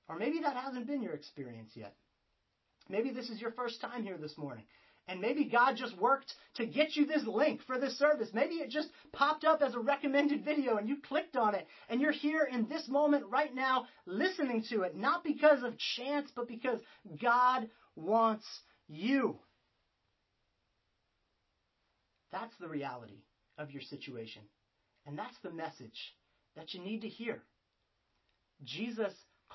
Or 0.08 0.18
maybe 0.18 0.40
that 0.42 0.56
hasn't 0.56 0.88
been 0.88 1.04
your 1.04 1.14
experience 1.14 1.72
yet. 1.76 1.96
Maybe 2.92 3.12
this 3.12 3.30
is 3.30 3.40
your 3.40 3.52
first 3.52 3.80
time 3.82 4.04
here 4.04 4.18
this 4.18 4.38
morning. 4.38 4.66
And 5.08 5.20
maybe 5.20 5.46
God 5.46 5.76
just 5.78 5.98
worked 5.98 6.34
to 6.56 6.66
get 6.66 6.96
you 6.96 7.06
this 7.06 7.26
link 7.26 7.62
for 7.66 7.80
this 7.80 7.98
service. 7.98 8.30
Maybe 8.34 8.56
it 8.56 8.70
just 8.70 8.90
popped 9.12 9.44
up 9.44 9.62
as 9.62 9.74
a 9.74 9.80
recommended 9.80 10.46
video 10.46 10.78
and 10.78 10.88
you 10.88 10.98
clicked 11.08 11.36
on 11.36 11.56
it 11.56 11.68
and 11.90 12.00
you're 12.00 12.12
here 12.12 12.48
in 12.50 12.68
this 12.70 12.88
moment 12.88 13.26
right 13.30 13.54
now 13.54 13.88
listening 14.06 14.64
to 14.70 14.84
it, 14.84 14.96
not 14.96 15.24
because 15.24 15.64
of 15.64 15.74
chance, 15.98 16.30
but 16.36 16.48
because 16.48 16.80
God 17.22 17.68
wants 17.96 18.46
you. 18.88 19.40
That's 22.32 22.56
the 22.60 22.70
reality 22.70 23.24
of 23.58 23.72
your 23.72 23.82
situation. 23.82 24.44
And 25.06 25.18
that's 25.18 25.38
the 25.44 25.52
message 25.52 26.16
that 26.56 26.74
you 26.74 26.82
need 26.82 27.02
to 27.02 27.10
hear. 27.10 27.42
Jesus 28.64 29.14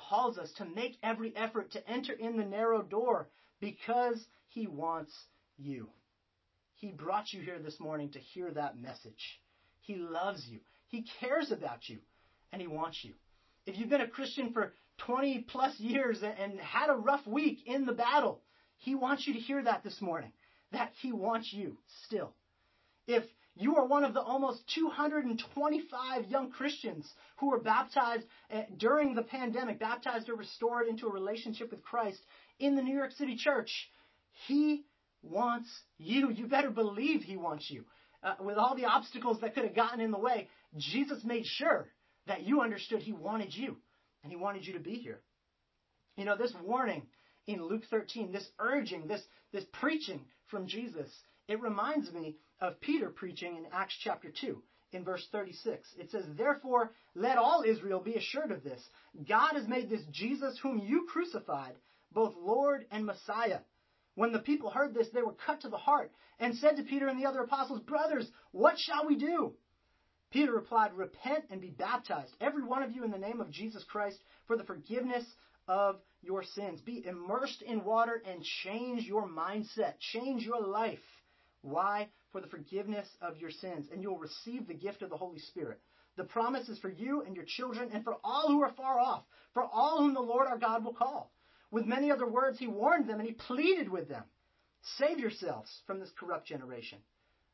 calls 0.09 0.39
us 0.39 0.51
to 0.59 0.65
make 0.65 0.97
every 1.03 1.35
effort 1.37 1.73
to 1.73 1.89
enter 1.89 2.13
in 2.13 2.37
the 2.37 2.45
narrow 2.45 2.83
door 2.83 3.29
because 3.61 4.25
he 4.49 4.67
wants 4.67 5.13
you. 5.59 5.89
He 6.77 6.93
brought 6.93 7.33
you 7.33 7.41
here 7.41 7.59
this 7.59 7.81
morning 7.81 8.11
to 8.11 8.19
hear 8.19 8.51
that 8.51 8.79
message. 8.79 9.41
He 9.81 9.97
loves 9.97 10.47
you. 10.47 10.61
He 10.89 11.07
cares 11.21 11.51
about 11.51 11.89
you. 11.89 11.99
And 12.53 12.61
he 12.61 12.69
wants 12.69 12.99
you. 13.03 13.15
If 13.67 13.79
you've 13.79 13.89
been 13.89 14.01
a 14.01 14.09
Christian 14.09 14.53
for 14.53 14.73
20 14.99 15.47
plus 15.49 15.79
years 15.81 16.23
and 16.23 16.59
had 16.61 16.91
a 16.91 16.95
rough 16.97 17.27
week 17.27 17.59
in 17.67 17.87
the 17.87 17.93
battle, 17.93 18.41
he 18.79 18.95
wants 18.95 19.27
you 19.27 19.35
to 19.35 19.41
hear 19.41 19.63
that 19.63 19.83
this 19.83 20.01
morning. 20.01 20.33
That 20.73 20.93
he 21.01 21.13
wants 21.13 21.53
you 21.53 21.77
still. 22.05 22.33
If 23.07 23.25
you 23.59 23.77
are 23.77 23.87
one 23.87 24.05
of 24.05 24.13
the 24.13 24.21
almost 24.21 24.61
225 24.75 26.27
young 26.27 26.51
Christians 26.51 27.11
who 27.39 27.51
were 27.51 27.61
baptized 27.61 28.25
eh, 28.51 28.65
during 28.77 29.15
the 29.15 29.23
pandemic, 29.23 29.81
baptized 29.81 30.29
or 30.29 30.35
restored 30.35 30.87
into 30.89 31.07
a 31.07 31.13
relationship 31.13 31.71
with 31.71 31.83
Christ 31.83 32.21
in 32.59 32.77
the 32.77 32.83
New 32.83 32.95
York 32.95 33.13
City 33.13 33.37
church. 33.37 33.71
He 34.47 34.85
wants 35.23 35.69
you. 35.97 36.31
You 36.31 36.47
better 36.47 36.71
believe 36.71 37.23
He 37.23 37.39
wants 37.39 37.71
you. 37.71 37.85
Uh, 38.23 38.35
with 38.41 38.59
all 38.59 38.77
the 38.77 38.85
obstacles 38.85 39.41
that 39.41 39.55
could 39.55 39.65
have 39.65 39.75
gotten 39.75 40.01
in 40.01 40.11
the 40.11 40.19
way, 40.19 40.49
Jesus 40.77 41.25
made 41.25 41.47
sure 41.47 41.89
that 42.27 42.43
you 42.43 42.61
understood 42.61 43.01
He 43.01 43.13
wanted 43.13 43.55
you 43.55 43.77
and 44.23 44.31
He 44.31 44.37
wanted 44.37 44.67
you 44.67 44.75
to 44.75 44.81
be 44.81 44.97
here. 44.97 45.21
You 46.17 46.27
know, 46.27 46.37
this 46.37 46.53
warning 46.63 47.03
in 47.47 47.63
Luke 47.63 47.85
13, 47.89 48.33
this 48.33 48.47
urging, 48.59 49.07
this, 49.07 49.23
this 49.53 49.65
preaching 49.73 50.21
from 50.49 50.67
Jesus 50.67 51.09
it 51.49 51.61
reminds 51.61 52.13
me 52.13 52.37
of 52.61 52.81
Peter 52.81 53.11
preaching 53.11 53.57
in 53.57 53.67
Acts 53.73 53.97
chapter 54.03 54.33
2 54.41 54.63
in 54.93 55.05
verse 55.05 55.27
36. 55.31 55.89
It 55.99 56.11
says, 56.11 56.25
Therefore, 56.37 56.93
let 57.15 57.39
all 57.39 57.65
Israel 57.67 58.01
be 58.01 58.15
assured 58.15 58.51
of 58.51 58.65
this. 58.65 58.81
God 59.29 59.55
has 59.55 59.69
made 59.69 59.91
this 59.91 60.05
Jesus, 60.11 60.59
whom 60.63 60.79
you 60.79 61.07
crucified, 61.11 61.75
both 62.13 62.35
Lord 62.37 62.87
and 62.91 63.05
Messiah. 63.05 63.61
When 64.15 64.33
the 64.33 64.39
people 64.39 64.71
heard 64.71 64.95
this, 64.95 65.09
they 65.13 65.23
were 65.23 65.37
cut 65.47 65.61
to 65.61 65.69
the 65.69 65.77
heart 65.77 66.11
and 66.41 66.57
said 66.57 66.77
to 66.77 66.83
Peter 66.83 67.09
and 67.09 67.21
the 67.21 67.29
other 67.29 67.41
apostles, 67.41 67.81
Brothers, 67.81 68.27
what 68.53 68.79
shall 68.79 69.07
we 69.07 69.17
do? 69.17 69.53
Peter 70.33 70.53
replied, 70.53 70.95
Repent 70.95 71.45
and 71.51 71.61
be 71.61 71.71
baptized, 71.71 72.35
every 72.41 72.63
one 72.65 72.83
of 72.83 72.93
you, 72.93 73.05
in 73.05 73.11
the 73.11 73.19
name 73.19 73.41
of 73.41 73.51
Jesus 73.51 73.85
Christ, 73.85 74.19
for 74.47 74.57
the 74.57 74.65
forgiveness 74.65 75.25
of 75.69 75.97
your 76.23 76.43
sins. 76.43 76.81
Be 76.81 77.05
immersed 77.07 77.63
in 77.63 77.85
water 77.85 78.23
and 78.27 78.43
change 78.63 79.05
your 79.05 79.29
mindset, 79.29 79.95
change 80.13 80.43
your 80.43 80.61
life. 80.61 80.99
Why? 81.67 82.09
For 82.33 82.41
the 82.41 82.47
forgiveness 82.47 83.09
of 83.21 83.39
your 83.39 83.51
sins, 83.51 83.89
and 83.93 84.03
you'll 84.03 84.19
receive 84.19 84.67
the 84.67 84.75
gift 84.75 85.03
of 85.03 85.11
the 85.11 85.17
Holy 85.17 85.39
Spirit. 85.39 85.81
The 86.17 86.25
promise 86.25 86.69
is 86.69 86.79
for 86.79 86.89
you 86.89 87.23
and 87.23 87.35
your 87.35 87.45
children, 87.45 87.91
and 87.93 88.05
for 88.05 88.17
all 88.25 88.49
who 88.49 88.63
are 88.63 88.73
far 88.73 88.99
off, 88.99 89.25
for 89.53 89.65
all 89.65 89.99
whom 89.99 90.15
the 90.15 90.21
Lord 90.21 90.47
our 90.47 90.59
God 90.59 90.85
will 90.85 90.95
call. 90.95 91.33
With 91.71 91.85
many 91.85 92.11
other 92.11 92.27
words, 92.27 92.59
he 92.59 92.69
warned 92.69 93.09
them 93.09 93.19
and 93.19 93.29
he 93.29 93.35
pleaded 93.35 93.89
with 93.89 94.09
them 94.09 94.25
Save 94.99 95.19
yourselves 95.19 95.83
from 95.87 95.99
this 95.99 96.13
corrupt 96.19 96.47
generation. 96.47 96.99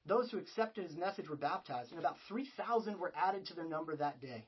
Those 0.05 0.31
who 0.31 0.39
accepted 0.39 0.85
his 0.85 0.97
message 0.97 1.29
were 1.29 1.37
baptized, 1.37 1.91
and 1.91 1.99
about 1.99 2.17
3,000 2.29 2.99
were 2.99 3.13
added 3.17 3.47
to 3.47 3.55
their 3.55 3.65
number 3.65 3.97
that 3.97 4.21
day. 4.21 4.45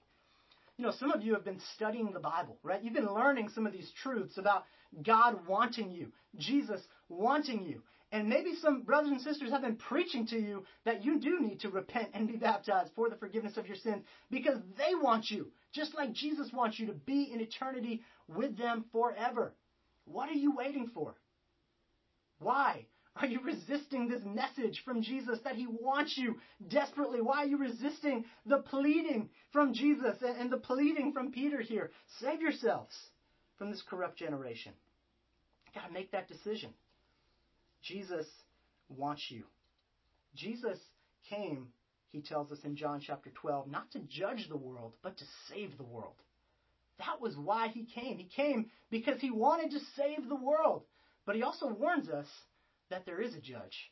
You 0.76 0.85
know, 0.85 0.92
some 0.92 1.12
of 1.12 1.23
you 1.23 1.33
have 1.35 1.44
been 1.44 1.61
studying 1.76 2.12
the 2.12 2.21
Bible, 2.21 2.59
right? 2.62 2.83
You've 2.83 2.94
been 2.94 3.14
learning 3.14 3.49
some 3.50 3.66
of 3.66 3.73
these 3.73 3.90
truths 4.02 4.37
about 4.37 4.64
God 5.02 5.47
wanting 5.47 5.90
you, 5.90 6.12
Jesus 6.37 6.80
wanting 7.09 7.64
you. 7.64 7.80
And 8.14 8.28
maybe 8.28 8.54
some 8.62 8.83
brothers 8.83 9.11
and 9.11 9.21
sisters 9.21 9.50
have 9.50 9.62
been 9.62 9.75
preaching 9.75 10.25
to 10.28 10.38
you 10.38 10.64
that 10.85 11.04
you 11.04 11.18
do 11.18 11.40
need 11.40 11.59
to 11.62 11.68
repent 11.68 12.11
and 12.14 12.28
be 12.28 12.37
baptized 12.37 12.92
for 12.94 13.11
the 13.11 13.16
forgiveness 13.16 13.56
of 13.56 13.66
your 13.66 13.75
sins 13.75 14.04
because 14.30 14.61
they 14.78 14.94
want 14.94 15.28
you, 15.30 15.49
just 15.73 15.97
like 15.97 16.12
Jesus 16.12 16.52
wants 16.52 16.78
you 16.78 16.87
to 16.87 16.92
be 16.92 17.33
in 17.33 17.40
eternity 17.40 18.02
with 18.28 18.56
them 18.56 18.85
forever. 18.92 19.52
What 20.04 20.28
are 20.28 20.35
you 20.35 20.54
waiting 20.54 20.92
for? 20.94 21.16
Why 22.38 22.87
are 23.16 23.26
you 23.26 23.40
resisting 23.42 24.06
this 24.06 24.23
message 24.25 24.83
from 24.85 25.02
Jesus 25.02 25.40
that 25.42 25.56
he 25.56 25.66
wants 25.66 26.16
you 26.16 26.37
desperately? 26.68 27.21
Why 27.21 27.38
are 27.38 27.47
you 27.49 27.59
resisting 27.59 28.26
the 28.47 28.59
pleading 28.59 29.28
from 29.52 29.75
Jesus 29.75 30.18
and 30.23 30.52
the 30.52 30.59
pleading 30.59 31.12
from 31.12 31.33
Peter 31.33 31.61
here? 31.61 31.90
Save 32.21 32.40
yourselves 32.40 32.94
from 33.59 33.73
this 33.73 33.83
corrupt 33.90 34.16
generation. 34.16 34.73
Gotta 35.75 35.92
make 35.92 36.12
that 36.12 36.28
decision. 36.28 36.71
Jesus 37.85 38.26
wants 38.88 39.23
you. 39.29 39.45
Jesus 40.35 40.79
came, 41.29 41.69
he 42.11 42.21
tells 42.21 42.50
us 42.50 42.59
in 42.64 42.76
John 42.76 43.00
chapter 43.00 43.31
12, 43.31 43.69
not 43.69 43.91
to 43.93 44.00
judge 44.00 44.49
the 44.49 44.57
world, 44.57 44.95
but 45.03 45.17
to 45.17 45.25
save 45.49 45.76
the 45.76 45.85
world. 45.85 46.14
That 46.99 47.21
was 47.21 47.37
why 47.37 47.69
he 47.69 47.85
came. 47.85 48.19
He 48.19 48.25
came 48.25 48.71
because 48.91 49.21
he 49.21 49.31
wanted 49.31 49.71
to 49.73 49.81
save 49.97 50.29
the 50.29 50.37
world. 50.37 50.85
But 51.26 51.37
he 51.37 51.43
also 51.43 51.69
warns 51.69 52.09
us 52.09 52.26
that 52.91 53.05
there 53.07 53.21
is 53.21 53.35
a 53.35 53.41
judge. 53.41 53.91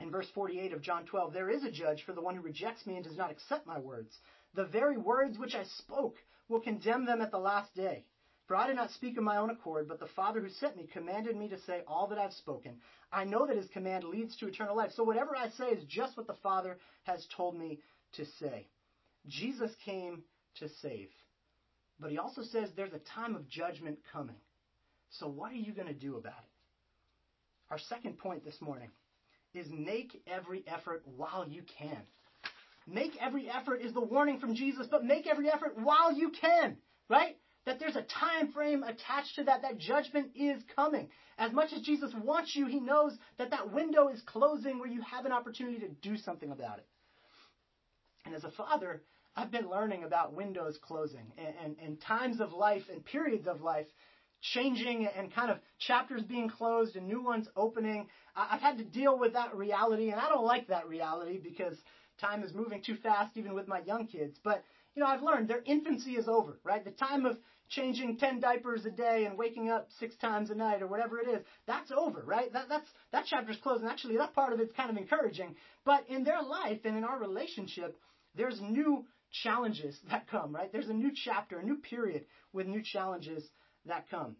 In 0.00 0.10
verse 0.10 0.28
48 0.34 0.72
of 0.72 0.82
John 0.82 1.04
12, 1.06 1.32
there 1.32 1.50
is 1.50 1.64
a 1.64 1.70
judge 1.70 2.04
for 2.04 2.12
the 2.12 2.20
one 2.20 2.36
who 2.36 2.40
rejects 2.40 2.86
me 2.86 2.96
and 2.96 3.04
does 3.04 3.16
not 3.16 3.30
accept 3.30 3.66
my 3.66 3.78
words. 3.78 4.16
The 4.54 4.64
very 4.64 4.96
words 4.96 5.38
which 5.38 5.54
I 5.54 5.64
spoke 5.64 6.16
will 6.48 6.60
condemn 6.60 7.04
them 7.04 7.20
at 7.20 7.30
the 7.30 7.38
last 7.38 7.74
day. 7.74 8.04
For 8.48 8.56
I 8.56 8.66
did 8.66 8.76
not 8.76 8.90
speak 8.92 9.18
of 9.18 9.24
my 9.24 9.36
own 9.36 9.50
accord, 9.50 9.88
but 9.88 10.00
the 10.00 10.08
Father 10.16 10.40
who 10.40 10.48
sent 10.48 10.74
me 10.74 10.88
commanded 10.90 11.36
me 11.36 11.48
to 11.48 11.60
say 11.66 11.82
all 11.86 12.06
that 12.08 12.18
I've 12.18 12.32
spoken. 12.32 12.78
I 13.12 13.24
know 13.24 13.46
that 13.46 13.58
his 13.58 13.68
command 13.68 14.04
leads 14.04 14.36
to 14.36 14.48
eternal 14.48 14.74
life. 14.74 14.90
So 14.96 15.04
whatever 15.04 15.36
I 15.36 15.50
say 15.50 15.66
is 15.66 15.84
just 15.84 16.16
what 16.16 16.26
the 16.26 16.36
Father 16.42 16.78
has 17.04 17.26
told 17.36 17.58
me 17.58 17.78
to 18.14 18.24
say. 18.40 18.66
Jesus 19.26 19.70
came 19.84 20.22
to 20.60 20.68
save. 20.80 21.10
But 22.00 22.10
he 22.10 22.16
also 22.16 22.40
says 22.42 22.70
there's 22.74 22.94
a 22.94 23.00
time 23.14 23.36
of 23.36 23.46
judgment 23.50 23.98
coming. 24.10 24.36
So 25.10 25.28
what 25.28 25.52
are 25.52 25.56
you 25.56 25.72
going 25.72 25.88
to 25.88 25.94
do 25.94 26.16
about 26.16 26.38
it? 26.38 27.70
Our 27.70 27.78
second 27.78 28.18
point 28.18 28.46
this 28.46 28.60
morning 28.62 28.88
is 29.52 29.66
make 29.68 30.22
every 30.26 30.64
effort 30.66 31.02
while 31.04 31.46
you 31.46 31.62
can. 31.78 31.98
Make 32.86 33.12
every 33.20 33.50
effort 33.50 33.82
is 33.82 33.92
the 33.92 34.00
warning 34.00 34.40
from 34.40 34.54
Jesus, 34.54 34.86
but 34.90 35.04
make 35.04 35.26
every 35.26 35.50
effort 35.50 35.76
while 35.76 36.10
you 36.10 36.30
can, 36.30 36.78
right? 37.10 37.36
That 37.68 37.78
there's 37.78 37.96
a 37.96 38.02
time 38.02 38.50
frame 38.52 38.82
attached 38.82 39.34
to 39.36 39.44
that, 39.44 39.60
that 39.60 39.76
judgment 39.76 40.28
is 40.34 40.62
coming. 40.74 41.10
As 41.36 41.52
much 41.52 41.68
as 41.76 41.82
Jesus 41.82 42.10
wants 42.24 42.56
you, 42.56 42.66
he 42.66 42.80
knows 42.80 43.12
that 43.36 43.50
that 43.50 43.74
window 43.74 44.08
is 44.08 44.22
closing 44.22 44.78
where 44.78 44.88
you 44.88 45.02
have 45.02 45.26
an 45.26 45.32
opportunity 45.32 45.78
to 45.80 45.88
do 46.00 46.16
something 46.16 46.50
about 46.50 46.78
it. 46.78 46.86
And 48.24 48.34
as 48.34 48.44
a 48.44 48.50
father, 48.52 49.02
I've 49.36 49.50
been 49.50 49.68
learning 49.68 50.04
about 50.04 50.32
windows 50.32 50.78
closing 50.82 51.30
and, 51.36 51.54
and, 51.62 51.76
and 51.84 52.00
times 52.00 52.40
of 52.40 52.54
life 52.54 52.84
and 52.90 53.04
periods 53.04 53.46
of 53.46 53.60
life 53.60 53.86
changing 54.40 55.06
and 55.06 55.34
kind 55.34 55.50
of 55.50 55.58
chapters 55.78 56.22
being 56.22 56.48
closed 56.48 56.96
and 56.96 57.06
new 57.06 57.22
ones 57.22 57.48
opening. 57.54 58.06
I've 58.34 58.62
had 58.62 58.78
to 58.78 58.84
deal 58.84 59.18
with 59.18 59.34
that 59.34 59.54
reality, 59.54 60.08
and 60.08 60.18
I 60.18 60.30
don't 60.30 60.46
like 60.46 60.68
that 60.68 60.88
reality 60.88 61.38
because 61.38 61.76
time 62.18 62.42
is 62.42 62.54
moving 62.54 62.82
too 62.82 62.96
fast, 63.02 63.36
even 63.36 63.52
with 63.52 63.68
my 63.68 63.80
young 63.80 64.06
kids. 64.06 64.38
But, 64.42 64.64
you 64.94 65.02
know, 65.02 65.06
I've 65.06 65.22
learned 65.22 65.48
their 65.48 65.62
infancy 65.66 66.12
is 66.12 66.28
over, 66.28 66.58
right? 66.64 66.82
The 66.82 66.92
time 66.92 67.26
of 67.26 67.36
changing 67.68 68.16
10 68.16 68.40
diapers 68.40 68.84
a 68.86 68.90
day 68.90 69.26
and 69.26 69.36
waking 69.36 69.68
up 69.68 69.88
six 69.98 70.16
times 70.16 70.50
a 70.50 70.54
night 70.54 70.82
or 70.82 70.86
whatever 70.86 71.18
it 71.18 71.28
is, 71.28 71.44
that's 71.66 71.90
over, 71.90 72.22
right? 72.24 72.52
That, 72.52 72.66
that's, 72.68 72.88
that 73.12 73.26
chapter's 73.26 73.58
closed. 73.62 73.82
And 73.82 73.90
actually, 73.90 74.16
that 74.16 74.34
part 74.34 74.52
of 74.52 74.60
it's 74.60 74.72
kind 74.72 74.90
of 74.90 74.96
encouraging. 74.96 75.54
But 75.84 76.04
in 76.08 76.24
their 76.24 76.42
life 76.42 76.80
and 76.84 76.96
in 76.96 77.04
our 77.04 77.18
relationship, 77.18 77.96
there's 78.34 78.60
new 78.60 79.04
challenges 79.42 79.98
that 80.10 80.28
come, 80.28 80.54
right? 80.54 80.72
There's 80.72 80.88
a 80.88 80.94
new 80.94 81.10
chapter, 81.24 81.58
a 81.58 81.64
new 81.64 81.76
period 81.76 82.24
with 82.52 82.66
new 82.66 82.82
challenges 82.82 83.44
that 83.86 84.08
come. 84.10 84.36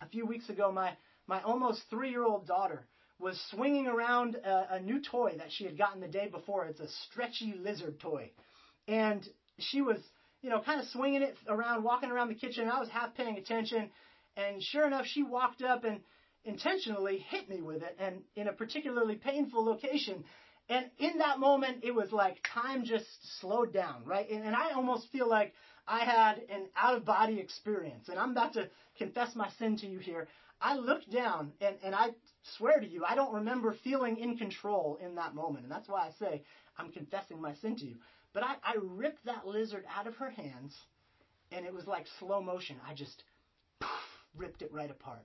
A 0.00 0.08
few 0.08 0.26
weeks 0.26 0.48
ago, 0.48 0.72
my, 0.72 0.96
my 1.26 1.42
almost 1.42 1.82
three 1.88 2.10
year 2.10 2.24
old 2.24 2.46
daughter 2.46 2.86
was 3.18 3.40
swinging 3.50 3.86
around 3.86 4.34
a, 4.34 4.74
a 4.74 4.80
new 4.80 5.00
toy 5.00 5.34
that 5.38 5.46
she 5.50 5.64
had 5.64 5.78
gotten 5.78 6.00
the 6.00 6.08
day 6.08 6.28
before. 6.28 6.66
It's 6.66 6.80
a 6.80 6.88
stretchy 7.06 7.54
lizard 7.62 8.00
toy. 8.00 8.30
And 8.88 9.26
she 9.58 9.80
was, 9.80 9.98
you 10.42 10.50
know, 10.50 10.60
kind 10.60 10.80
of 10.80 10.86
swinging 10.88 11.22
it 11.22 11.36
around, 11.48 11.84
walking 11.84 12.10
around 12.10 12.28
the 12.28 12.34
kitchen. 12.34 12.68
I 12.68 12.80
was 12.80 12.88
half 12.88 13.14
paying 13.14 13.38
attention. 13.38 13.90
And 14.36 14.62
sure 14.62 14.86
enough, 14.86 15.06
she 15.06 15.22
walked 15.22 15.62
up 15.62 15.84
and 15.84 16.00
intentionally 16.44 17.18
hit 17.18 17.48
me 17.48 17.62
with 17.62 17.82
it 17.82 17.96
and 17.98 18.22
in 18.34 18.48
a 18.48 18.52
particularly 18.52 19.14
painful 19.14 19.64
location. 19.64 20.24
And 20.68 20.86
in 20.98 21.18
that 21.18 21.38
moment, 21.38 21.78
it 21.82 21.94
was 21.94 22.12
like 22.12 22.38
time 22.54 22.84
just 22.84 23.06
slowed 23.40 23.72
down, 23.72 24.04
right? 24.04 24.28
And, 24.28 24.44
and 24.44 24.56
I 24.56 24.72
almost 24.72 25.10
feel 25.12 25.28
like 25.28 25.52
I 25.86 26.00
had 26.00 26.38
an 26.48 26.68
out 26.76 26.96
of 26.96 27.04
body 27.04 27.38
experience. 27.38 28.08
And 28.08 28.18
I'm 28.18 28.30
about 28.30 28.54
to 28.54 28.68
confess 28.98 29.34
my 29.34 29.48
sin 29.58 29.76
to 29.78 29.86
you 29.86 29.98
here. 29.98 30.28
I 30.60 30.76
looked 30.76 31.10
down 31.10 31.52
and, 31.60 31.76
and 31.82 31.94
I 31.94 32.10
swear 32.56 32.80
to 32.80 32.86
you, 32.86 33.04
I 33.04 33.14
don't 33.14 33.34
remember 33.34 33.76
feeling 33.84 34.16
in 34.16 34.38
control 34.38 34.98
in 35.04 35.16
that 35.16 35.34
moment. 35.34 35.64
And 35.64 35.72
that's 35.72 35.88
why 35.88 36.06
I 36.06 36.10
say 36.18 36.42
I'm 36.78 36.90
confessing 36.92 37.40
my 37.40 37.54
sin 37.54 37.76
to 37.76 37.84
you. 37.84 37.96
But 38.34 38.44
I, 38.44 38.54
I 38.64 38.74
ripped 38.80 39.24
that 39.26 39.46
lizard 39.46 39.84
out 39.94 40.06
of 40.06 40.16
her 40.16 40.30
hands 40.30 40.74
and 41.50 41.66
it 41.66 41.74
was 41.74 41.86
like 41.86 42.06
slow 42.18 42.42
motion. 42.42 42.76
I 42.88 42.94
just 42.94 43.22
poof, 43.80 43.88
ripped 44.36 44.62
it 44.62 44.72
right 44.72 44.90
apart. 44.90 45.24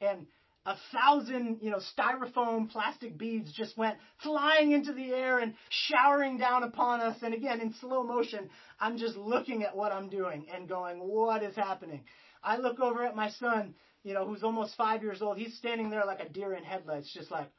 And 0.00 0.26
a 0.66 0.76
thousand, 0.92 1.58
you 1.62 1.70
know, 1.70 1.80
styrofoam 1.96 2.70
plastic 2.70 3.16
beads 3.16 3.52
just 3.52 3.76
went 3.78 3.96
flying 4.22 4.72
into 4.72 4.92
the 4.92 5.12
air 5.12 5.38
and 5.38 5.54
showering 5.70 6.36
down 6.36 6.62
upon 6.62 7.00
us. 7.00 7.16
And 7.22 7.32
again, 7.32 7.60
in 7.60 7.72
slow 7.80 8.02
motion, 8.02 8.50
I'm 8.78 8.98
just 8.98 9.16
looking 9.16 9.62
at 9.62 9.76
what 9.76 9.92
I'm 9.92 10.10
doing 10.10 10.46
and 10.52 10.68
going, 10.68 10.98
what 10.98 11.42
is 11.42 11.56
happening? 11.56 12.02
I 12.42 12.58
look 12.58 12.80
over 12.80 13.04
at 13.04 13.16
my 13.16 13.30
son, 13.30 13.74
you 14.02 14.14
know, 14.14 14.26
who's 14.26 14.42
almost 14.42 14.76
five 14.76 15.02
years 15.02 15.22
old. 15.22 15.38
He's 15.38 15.56
standing 15.56 15.90
there 15.90 16.04
like 16.04 16.20
a 16.20 16.28
deer 16.28 16.52
in 16.54 16.64
headlights, 16.64 17.12
just 17.14 17.30
like, 17.30 17.50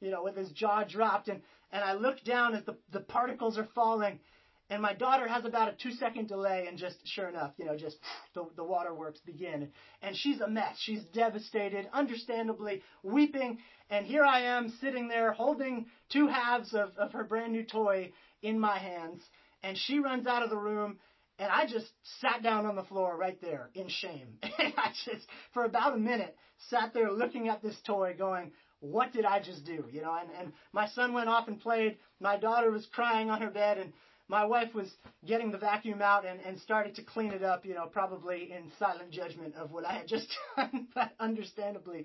you 0.00 0.10
know, 0.10 0.22
with 0.22 0.36
his 0.36 0.50
jaw 0.50 0.84
dropped. 0.84 1.28
And, 1.28 1.40
and 1.72 1.82
I 1.82 1.94
look 1.94 2.22
down 2.24 2.54
as 2.54 2.64
the, 2.64 2.76
the 2.92 3.00
particles 3.00 3.56
are 3.56 3.68
falling 3.74 4.20
and 4.70 4.82
my 4.82 4.92
daughter 4.92 5.26
has 5.26 5.44
about 5.44 5.68
a 5.68 5.76
two 5.82 5.92
second 5.92 6.28
delay, 6.28 6.66
and 6.68 6.76
just 6.76 6.96
sure 7.06 7.28
enough, 7.28 7.52
you 7.56 7.64
know, 7.64 7.76
just 7.76 7.96
the, 8.34 8.46
the 8.56 8.64
waterworks 8.64 9.20
begin. 9.20 9.70
And 10.02 10.14
she's 10.16 10.40
a 10.40 10.48
mess. 10.48 10.76
She's 10.80 11.02
devastated, 11.14 11.88
understandably 11.92 12.82
weeping. 13.02 13.58
And 13.88 14.04
here 14.04 14.24
I 14.24 14.42
am 14.42 14.74
sitting 14.80 15.08
there 15.08 15.32
holding 15.32 15.86
two 16.10 16.28
halves 16.28 16.74
of, 16.74 16.90
of 16.98 17.12
her 17.12 17.24
brand 17.24 17.52
new 17.52 17.64
toy 17.64 18.12
in 18.42 18.60
my 18.60 18.78
hands. 18.78 19.22
And 19.62 19.76
she 19.76 20.00
runs 20.00 20.26
out 20.26 20.42
of 20.42 20.50
the 20.50 20.56
room, 20.56 20.98
and 21.38 21.50
I 21.50 21.66
just 21.66 21.90
sat 22.20 22.42
down 22.42 22.66
on 22.66 22.76
the 22.76 22.84
floor 22.84 23.16
right 23.16 23.40
there 23.40 23.70
in 23.74 23.88
shame. 23.88 24.38
And 24.58 24.74
I 24.76 24.90
just, 25.04 25.26
for 25.54 25.64
about 25.64 25.94
a 25.94 25.98
minute, 25.98 26.36
sat 26.68 26.92
there 26.92 27.10
looking 27.10 27.48
at 27.48 27.62
this 27.62 27.76
toy 27.86 28.14
going, 28.18 28.52
what 28.80 29.12
did 29.12 29.24
I 29.24 29.40
just 29.40 29.64
do? 29.64 29.84
You 29.90 30.02
know, 30.02 30.16
and, 30.20 30.28
and 30.38 30.52
my 30.72 30.88
son 30.88 31.12
went 31.12 31.28
off 31.28 31.48
and 31.48 31.60
played. 31.60 31.96
My 32.20 32.36
daughter 32.36 32.70
was 32.70 32.86
crying 32.92 33.30
on 33.30 33.40
her 33.40 33.50
bed, 33.50 33.78
and 33.78 33.92
my 34.28 34.44
wife 34.44 34.74
was 34.74 34.90
getting 35.26 35.50
the 35.50 35.58
vacuum 35.58 36.02
out 36.02 36.26
and, 36.26 36.40
and 36.40 36.58
started 36.60 36.94
to 36.96 37.02
clean 37.02 37.32
it 37.32 37.42
up, 37.42 37.64
you 37.64 37.74
know, 37.74 37.86
probably 37.86 38.52
in 38.52 38.70
silent 38.78 39.10
judgment 39.10 39.54
of 39.56 39.72
what 39.72 39.86
I 39.86 39.92
had 39.92 40.06
just 40.08 40.28
done, 40.56 40.88
but 40.94 41.12
understandably, 41.18 42.04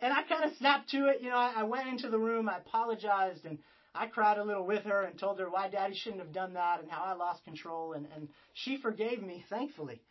and 0.00 0.12
I 0.12 0.22
kind 0.22 0.44
of 0.44 0.56
snapped 0.58 0.90
to 0.90 1.08
it. 1.08 1.20
You 1.22 1.30
know, 1.30 1.36
I, 1.36 1.54
I 1.58 1.62
went 1.62 1.88
into 1.88 2.08
the 2.08 2.18
room, 2.18 2.48
I 2.48 2.58
apologized, 2.58 3.44
and 3.46 3.58
I 3.94 4.06
cried 4.06 4.38
a 4.38 4.44
little 4.44 4.66
with 4.66 4.82
her 4.84 5.02
and 5.02 5.18
told 5.18 5.38
her 5.38 5.48
why 5.48 5.68
daddy 5.68 5.94
shouldn't 5.94 6.20
have 6.20 6.32
done 6.32 6.54
that 6.54 6.80
and 6.82 6.90
how 6.90 7.04
I 7.04 7.14
lost 7.14 7.44
control. 7.44 7.92
And, 7.92 8.06
and 8.14 8.28
she 8.52 8.76
forgave 8.76 9.22
me, 9.22 9.44
thankfully. 9.48 10.02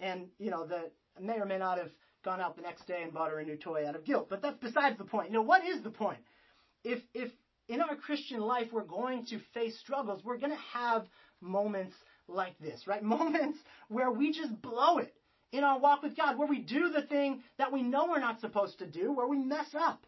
And, 0.00 0.28
you 0.38 0.50
know, 0.50 0.66
the 0.66 0.90
may 1.20 1.38
or 1.38 1.44
may 1.44 1.58
not 1.58 1.78
have 1.78 1.90
gone 2.24 2.40
out 2.40 2.56
the 2.56 2.62
next 2.62 2.86
day 2.86 3.02
and 3.02 3.12
bought 3.12 3.30
her 3.30 3.38
a 3.38 3.44
new 3.44 3.56
toy 3.56 3.86
out 3.86 3.94
of 3.94 4.04
guilt. 4.04 4.28
But 4.28 4.42
that's 4.42 4.58
besides 4.58 4.98
the 4.98 5.04
point. 5.04 5.28
You 5.28 5.34
know, 5.34 5.42
what 5.42 5.64
is 5.64 5.82
the 5.82 5.90
point? 5.90 6.18
If, 6.82 7.02
if 7.14 7.30
in 7.68 7.80
our 7.80 7.96
Christian 7.96 8.40
life 8.40 8.68
we're 8.72 8.84
going 8.84 9.26
to 9.26 9.40
face 9.54 9.78
struggles, 9.80 10.22
we're 10.24 10.38
going 10.38 10.52
to 10.52 10.78
have 10.78 11.06
moments 11.40 11.94
like 12.28 12.58
this, 12.58 12.86
right? 12.86 13.02
Moments 13.18 13.58
where 13.88 14.10
we 14.10 14.32
just 14.32 14.60
blow 14.62 14.98
it 14.98 15.14
in 15.52 15.64
our 15.64 15.78
walk 15.78 16.02
with 16.02 16.16
God, 16.16 16.38
where 16.38 16.48
we 16.48 16.60
do 16.60 16.90
the 16.90 17.02
thing 17.02 17.42
that 17.58 17.72
we 17.72 17.82
know 17.82 18.06
we're 18.08 18.20
not 18.20 18.40
supposed 18.40 18.78
to 18.78 18.86
do, 18.86 19.12
where 19.12 19.26
we 19.26 19.38
mess 19.38 19.74
up. 19.78 20.04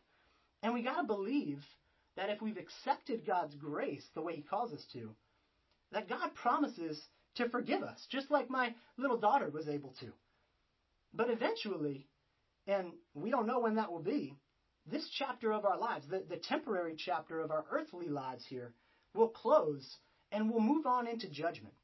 And 0.63 0.75
we 0.75 0.83
got 0.83 1.01
to 1.01 1.07
believe 1.07 1.63
that 2.17 2.31
if 2.31 2.43
we've 2.43 2.59
accepted 2.59 3.25
God's 3.25 3.55
grace 3.55 4.05
the 4.15 4.23
way 4.23 4.35
He 4.35 4.43
calls 4.43 4.73
us 4.73 4.85
to, 4.93 5.15
that 5.93 6.09
God 6.09 6.35
promises 6.35 7.01
to 7.37 7.49
forgive 7.49 7.83
us, 7.83 8.07
just 8.11 8.31
like 8.31 8.51
my 8.51 8.75
little 8.97 9.17
daughter 9.17 9.49
was 9.49 9.69
able 9.69 9.95
to. 10.01 10.07
But 11.15 11.31
eventually, 11.31 12.09
and 12.67 12.93
we 13.15 13.31
don't 13.31 13.47
know 13.47 13.61
when 13.61 13.77
that 13.77 13.91
will 13.91 14.03
be, 14.03 14.35
this 14.91 15.09
chapter 15.19 15.53
of 15.53 15.65
our 15.65 15.79
lives, 15.79 16.07
the, 16.09 16.23
the 16.29 16.37
temporary 16.37 16.95
chapter 16.97 17.41
of 17.41 17.51
our 17.51 17.65
earthly 17.71 18.09
lives 18.09 18.45
here, 18.49 18.73
will 19.15 19.29
close 19.29 19.97
and 20.33 20.51
we'll 20.51 20.61
move 20.61 20.87
on 20.87 21.07
into 21.07 21.29
judgment. 21.29 21.75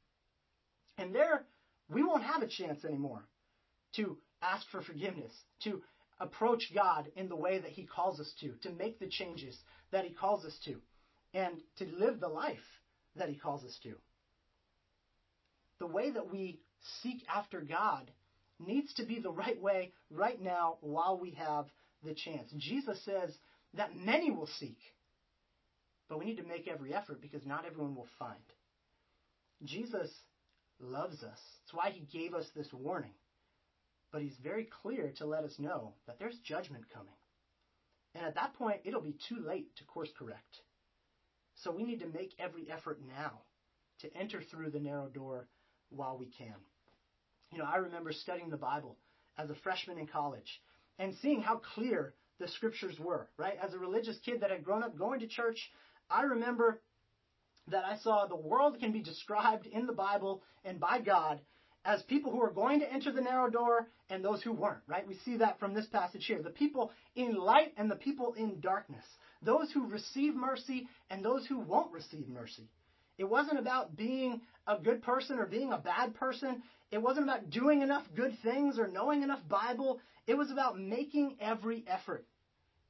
And 0.97 1.13
there, 1.13 1.45
we 1.89 2.03
won't 2.03 2.23
have 2.23 2.41
a 2.41 2.47
chance 2.47 2.85
anymore 2.85 3.23
to 3.95 4.17
ask 4.41 4.67
for 4.69 4.81
forgiveness, 4.81 5.31
to 5.63 5.81
approach 6.19 6.71
God 6.73 7.07
in 7.15 7.29
the 7.29 7.35
way 7.35 7.59
that 7.59 7.71
He 7.71 7.85
calls 7.85 8.19
us 8.19 8.31
to, 8.41 8.51
to 8.63 8.71
make 8.71 8.99
the 8.99 9.07
changes 9.07 9.57
that 9.91 10.05
He 10.05 10.11
calls 10.11 10.45
us 10.45 10.57
to, 10.65 10.75
and 11.33 11.55
to 11.77 11.85
live 11.85 12.19
the 12.19 12.27
life 12.27 12.57
that 13.15 13.29
He 13.29 13.35
calls 13.35 13.63
us 13.63 13.77
to. 13.83 13.93
The 15.79 15.87
way 15.87 16.11
that 16.11 16.31
we 16.31 16.59
seek 17.01 17.23
after 17.33 17.61
God 17.61 18.09
needs 18.59 18.93
to 18.93 19.05
be 19.05 19.19
the 19.19 19.31
right 19.31 19.61
way 19.61 19.91
right 20.09 20.41
now 20.41 20.77
while 20.81 21.19
we 21.19 21.31
have 21.31 21.65
the 22.03 22.13
chance. 22.13 22.51
Jesus 22.57 23.03
says 23.05 23.31
that 23.73 23.95
many 23.95 24.31
will 24.31 24.49
seek, 24.59 24.77
but 26.09 26.19
we 26.19 26.25
need 26.25 26.37
to 26.37 26.43
make 26.43 26.67
every 26.67 26.93
effort 26.93 27.21
because 27.21 27.45
not 27.45 27.65
everyone 27.65 27.95
will 27.95 28.07
find. 28.19 28.39
Jesus 29.63 30.11
loves 30.79 31.23
us. 31.23 31.39
That's 31.63 31.73
why 31.73 31.91
he 31.91 32.01
gave 32.17 32.33
us 32.33 32.45
this 32.55 32.67
warning. 32.73 33.13
But 34.11 34.21
he's 34.21 34.37
very 34.43 34.67
clear 34.81 35.13
to 35.17 35.25
let 35.25 35.43
us 35.43 35.57
know 35.57 35.93
that 36.07 36.19
there's 36.19 36.37
judgment 36.43 36.85
coming. 36.93 37.15
And 38.13 38.25
at 38.25 38.35
that 38.35 38.53
point, 38.53 38.81
it'll 38.85 39.01
be 39.01 39.17
too 39.27 39.37
late 39.45 39.75
to 39.77 39.83
course 39.85 40.09
correct. 40.17 40.61
So 41.55 41.71
we 41.71 41.83
need 41.83 41.99
to 41.99 42.07
make 42.07 42.33
every 42.39 42.69
effort 42.71 42.99
now 43.05 43.41
to 44.01 44.17
enter 44.17 44.41
through 44.41 44.71
the 44.71 44.79
narrow 44.79 45.07
door 45.07 45.47
while 45.89 46.17
we 46.17 46.27
can. 46.27 46.55
You 47.51 47.59
know, 47.59 47.65
I 47.65 47.77
remember 47.77 48.11
studying 48.11 48.49
the 48.49 48.57
Bible 48.57 48.97
as 49.37 49.49
a 49.49 49.55
freshman 49.63 49.97
in 49.97 50.07
college 50.07 50.61
and 50.99 51.13
seeing 51.21 51.41
how 51.41 51.57
clear 51.75 52.13
the 52.39 52.47
scriptures 52.47 52.99
were, 52.99 53.27
right? 53.37 53.57
As 53.61 53.73
a 53.73 53.79
religious 53.79 54.17
kid 54.19 54.41
that 54.41 54.51
had 54.51 54.63
grown 54.63 54.83
up 54.83 54.97
going 54.97 55.19
to 55.21 55.27
church, 55.27 55.71
I 56.09 56.23
remember 56.23 56.81
that 57.67 57.85
I 57.85 57.97
saw 57.97 58.27
the 58.27 58.35
world 58.35 58.79
can 58.79 58.91
be 58.91 59.01
described 59.01 59.65
in 59.65 59.87
the 59.87 59.93
Bible 59.93 60.43
and 60.63 60.79
by 60.79 60.99
God 60.99 61.39
as 61.83 62.01
people 62.03 62.31
who 62.31 62.41
are 62.41 62.51
going 62.51 62.79
to 62.79 62.91
enter 62.91 63.11
the 63.11 63.21
narrow 63.21 63.49
door 63.49 63.87
and 64.09 64.23
those 64.23 64.41
who 64.41 64.51
weren't, 64.51 64.81
right? 64.87 65.07
We 65.07 65.15
see 65.25 65.37
that 65.37 65.59
from 65.59 65.73
this 65.73 65.85
passage 65.87 66.25
here. 66.25 66.41
The 66.41 66.49
people 66.49 66.91
in 67.15 67.35
light 67.35 67.73
and 67.77 67.89
the 67.89 67.95
people 67.95 68.33
in 68.33 68.59
darkness. 68.59 69.05
Those 69.41 69.71
who 69.71 69.87
receive 69.87 70.35
mercy 70.35 70.87
and 71.09 71.23
those 71.23 71.45
who 71.45 71.59
won't 71.59 71.91
receive 71.91 72.27
mercy. 72.27 72.69
It 73.17 73.25
wasn't 73.25 73.59
about 73.59 73.95
being 73.95 74.41
a 74.67 74.77
good 74.77 75.01
person 75.01 75.39
or 75.39 75.45
being 75.45 75.71
a 75.71 75.77
bad 75.77 76.15
person. 76.15 76.63
It 76.91 77.01
wasn't 77.01 77.27
about 77.27 77.49
doing 77.49 77.81
enough 77.81 78.03
good 78.15 78.37
things 78.43 78.77
or 78.77 78.87
knowing 78.87 79.23
enough 79.23 79.47
Bible. 79.47 79.99
It 80.27 80.37
was 80.37 80.51
about 80.51 80.79
making 80.79 81.37
every 81.39 81.85
effort 81.87 82.25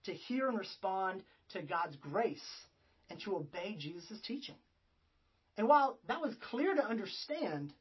to 0.06 0.14
hear 0.14 0.48
and 0.48 0.58
respond 0.58 1.24
to 1.50 1.62
God's 1.62 1.96
grace 1.98 2.40
and 3.10 3.20
to 3.22 3.36
obey 3.36 3.76
Jesus' 3.78 4.20
teaching. 4.26 4.56
And 5.58 5.68
while 5.68 6.00
that 6.08 6.22
was 6.22 6.34
clear 6.50 6.76
to 6.76 6.86
understand, 6.86 7.74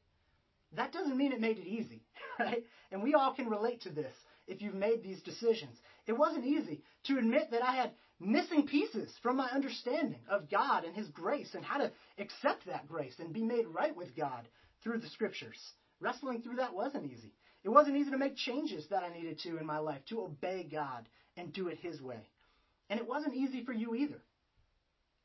that 0.77 0.93
doesn't 0.93 1.17
mean 1.17 1.33
it 1.33 1.41
made 1.41 1.59
it 1.59 1.67
easy, 1.67 2.03
right? 2.39 2.65
And 2.93 3.03
we 3.03 3.15
all 3.15 3.35
can 3.35 3.49
relate 3.49 3.83
to 3.83 3.91
this 3.91 4.15
if 4.47 4.61
you've 4.61 4.75
made 4.75 5.03
these 5.03 5.23
decisions. 5.23 5.77
It 6.07 6.13
wasn't 6.13 6.45
easy 6.45 6.83
to 7.05 7.19
admit 7.19 7.51
that 7.51 7.63
I 7.63 7.77
had 7.77 7.93
missing 8.21 8.67
pieces 8.67 9.11
from 9.23 9.37
my 9.37 9.49
understanding 9.51 10.21
of 10.29 10.51
God 10.51 10.85
and 10.85 10.95
His 10.95 11.09
grace 11.09 11.55
and 11.55 11.65
how 11.65 11.79
to 11.79 11.91
accept 12.19 12.67
that 12.67 12.89
grace 12.89 13.15
and 13.19 13.33
be 13.33 13.45
made 13.45 13.67
right 13.67 13.95
with 13.95 14.17
God 14.17 14.49
through 14.83 14.99
the 14.99 15.09
scriptures. 15.09 15.59
Wrestling 16.01 16.43
through 16.43 16.57
that 16.57 16.75
wasn't 16.75 17.11
easy. 17.11 17.33
It 17.65 17.71
wasn't 17.71 17.97
easy 17.97 18.11
to 18.11 18.19
make 18.19 18.37
changes 18.37 18.87
that 18.91 19.03
I 19.03 19.13
needed 19.13 19.39
to 19.41 19.57
in 19.57 19.67
my 19.67 19.79
life, 19.79 20.01
to 20.11 20.23
obey 20.23 20.69
God 20.71 21.09
and 21.37 21.53
do 21.53 21.69
it 21.69 21.79
His 21.79 22.01
way. 22.01 22.29
And 22.91 23.01
it 23.01 23.09
wasn't 23.09 23.35
easy 23.35 23.65
for 23.65 23.73
you 23.73 23.95
either. 23.95 24.21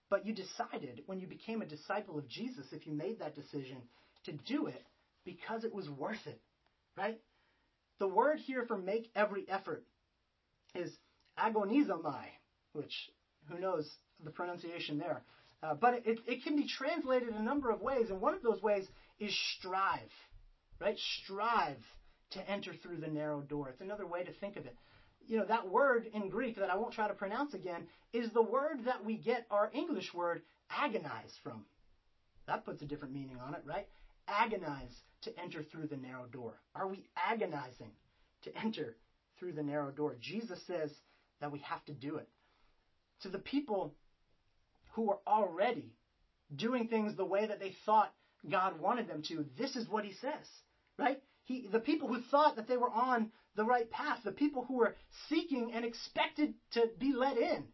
But 0.10 0.26
you 0.26 0.34
decided 0.34 1.04
when 1.06 1.20
you 1.20 1.28
became 1.28 1.62
a 1.62 1.68
disciple 1.68 2.18
of 2.18 2.28
Jesus, 2.28 2.66
if 2.72 2.88
you 2.88 2.94
made 2.94 3.20
that 3.20 3.36
decision, 3.36 3.78
to 4.26 4.32
do 4.32 4.68
it 4.68 4.84
because 5.26 5.64
it 5.64 5.74
was 5.74 5.90
worth 5.90 6.26
it, 6.26 6.42
right? 6.98 7.20
The 8.00 8.08
word 8.08 8.40
here 8.40 8.66
for 8.66 8.78
make 8.78 9.12
every 9.16 9.46
effort 9.48 9.84
is 10.74 10.92
agonizomai, 11.38 12.26
which 12.74 12.94
who 13.50 13.60
knows 13.60 13.90
the 14.24 14.32
pronunciation 14.32 14.98
there. 14.98 15.24
Uh, 15.62 15.74
but 15.74 16.02
it, 16.06 16.20
it 16.26 16.44
can 16.44 16.56
be 16.56 16.68
translated 16.68 17.30
a 17.30 17.42
number 17.42 17.70
of 17.70 17.82
ways, 17.82 18.10
and 18.10 18.22
one 18.22 18.34
of 18.34 18.42
those 18.42 18.62
ways 18.62 18.86
is 19.20 19.36
strive, 19.58 20.12
right? 20.80 20.98
Strive 21.24 21.84
to 22.32 22.50
enter 22.50 22.74
through 22.74 22.98
the 22.98 23.08
narrow 23.08 23.42
door. 23.42 23.70
It's 23.70 23.82
another 23.82 24.08
way 24.08 24.24
to 24.24 24.32
think 24.32 24.56
of 24.56 24.66
it 24.66 24.76
you 25.30 25.38
know, 25.38 25.46
that 25.46 25.70
word 25.70 26.08
in 26.12 26.28
Greek 26.30 26.58
that 26.58 26.72
I 26.72 26.76
won't 26.76 26.94
try 26.94 27.08
to 27.08 27.14
pronounce 27.14 27.54
again 27.54 27.88
is 28.12 28.32
the 28.32 28.42
word 28.42 28.86
that 28.86 29.06
we 29.06 29.16
get 29.16 29.46
our 29.52 29.70
English 29.74 30.12
word 30.14 30.42
agonize 30.72 31.38
from. 31.44 31.66
That 32.48 32.66
puts 32.66 32.82
a 32.82 32.86
different 32.86 33.14
meaning 33.14 33.38
on 33.46 33.54
it, 33.54 33.62
right? 33.64 33.88
Agonize 34.28 35.04
to 35.22 35.40
enter 35.40 35.62
through 35.62 35.88
the 35.88 35.98
narrow 35.98 36.26
door. 36.26 36.56
Are 36.74 36.88
we 36.88 37.06
agonizing 37.16 37.92
to 38.44 38.58
enter 38.58 38.96
through 39.38 39.54
the 39.54 39.64
narrow 39.64 39.92
door? 39.92 40.16
Jesus 40.20 40.60
says 40.66 40.92
that 41.42 41.52
we 41.52 41.60
have 41.60 41.86
to 41.86 41.94
do 41.94 42.16
it. 42.16 42.28
To 43.22 43.30
the 43.30 43.40
people 43.40 43.94
who 44.92 45.04
were 45.04 45.20
already 45.28 45.94
doing 46.56 46.88
things 46.88 47.16
the 47.16 47.26
way 47.26 47.46
that 47.46 47.60
they 47.60 47.74
thought 47.86 48.14
God 48.50 48.80
wanted 48.80 49.08
them 49.08 49.22
to, 49.28 49.46
this 49.58 49.76
is 49.76 49.88
what 49.88 50.04
he 50.04 50.14
says, 50.14 50.48
right? 50.98 51.20
He, 51.44 51.68
the 51.72 51.80
people 51.80 52.08
who 52.08 52.20
thought 52.32 52.56
that 52.56 52.68
they 52.68 52.78
were 52.78 52.90
on 52.90 53.30
the 53.56 53.66
right 53.66 53.90
path, 53.90 54.20
the 54.24 54.32
people 54.32 54.64
who 54.68 54.78
were 54.78 54.96
seeking 55.28 55.72
and 55.74 55.84
expected 55.84 56.54
to 56.72 56.90
be 56.98 57.14
let 57.14 57.38
in. 57.38 57.66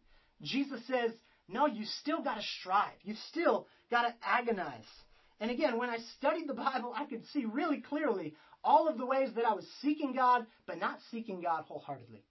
Jesus 0.42 0.80
says, 0.86 1.12
no, 1.48 1.66
you 1.66 1.84
still 2.00 2.22
got 2.22 2.34
to 2.34 2.42
strive. 2.60 2.96
You 3.02 3.14
still 3.28 3.66
got 3.90 4.02
to 4.02 4.14
agonize. 4.22 4.84
And 5.38 5.50
again, 5.50 5.78
when 5.78 5.90
I 5.90 5.98
studied 6.16 6.48
the 6.48 6.54
Bible, 6.54 6.92
I 6.94 7.04
could 7.04 7.24
see 7.26 7.44
really 7.44 7.80
clearly 7.80 8.34
all 8.64 8.88
of 8.88 8.98
the 8.98 9.06
ways 9.06 9.28
that 9.36 9.44
I 9.44 9.54
was 9.54 9.66
seeking 9.80 10.14
God, 10.14 10.46
but 10.66 10.78
not 10.78 10.98
seeking 11.10 11.40
God 11.40 11.64
wholeheartedly. 11.68 12.24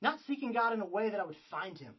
Not 0.00 0.18
seeking 0.26 0.52
God 0.52 0.72
in 0.72 0.80
a 0.80 0.86
way 0.86 1.10
that 1.10 1.20
I 1.20 1.24
would 1.24 1.36
find 1.50 1.76
Him. 1.76 1.94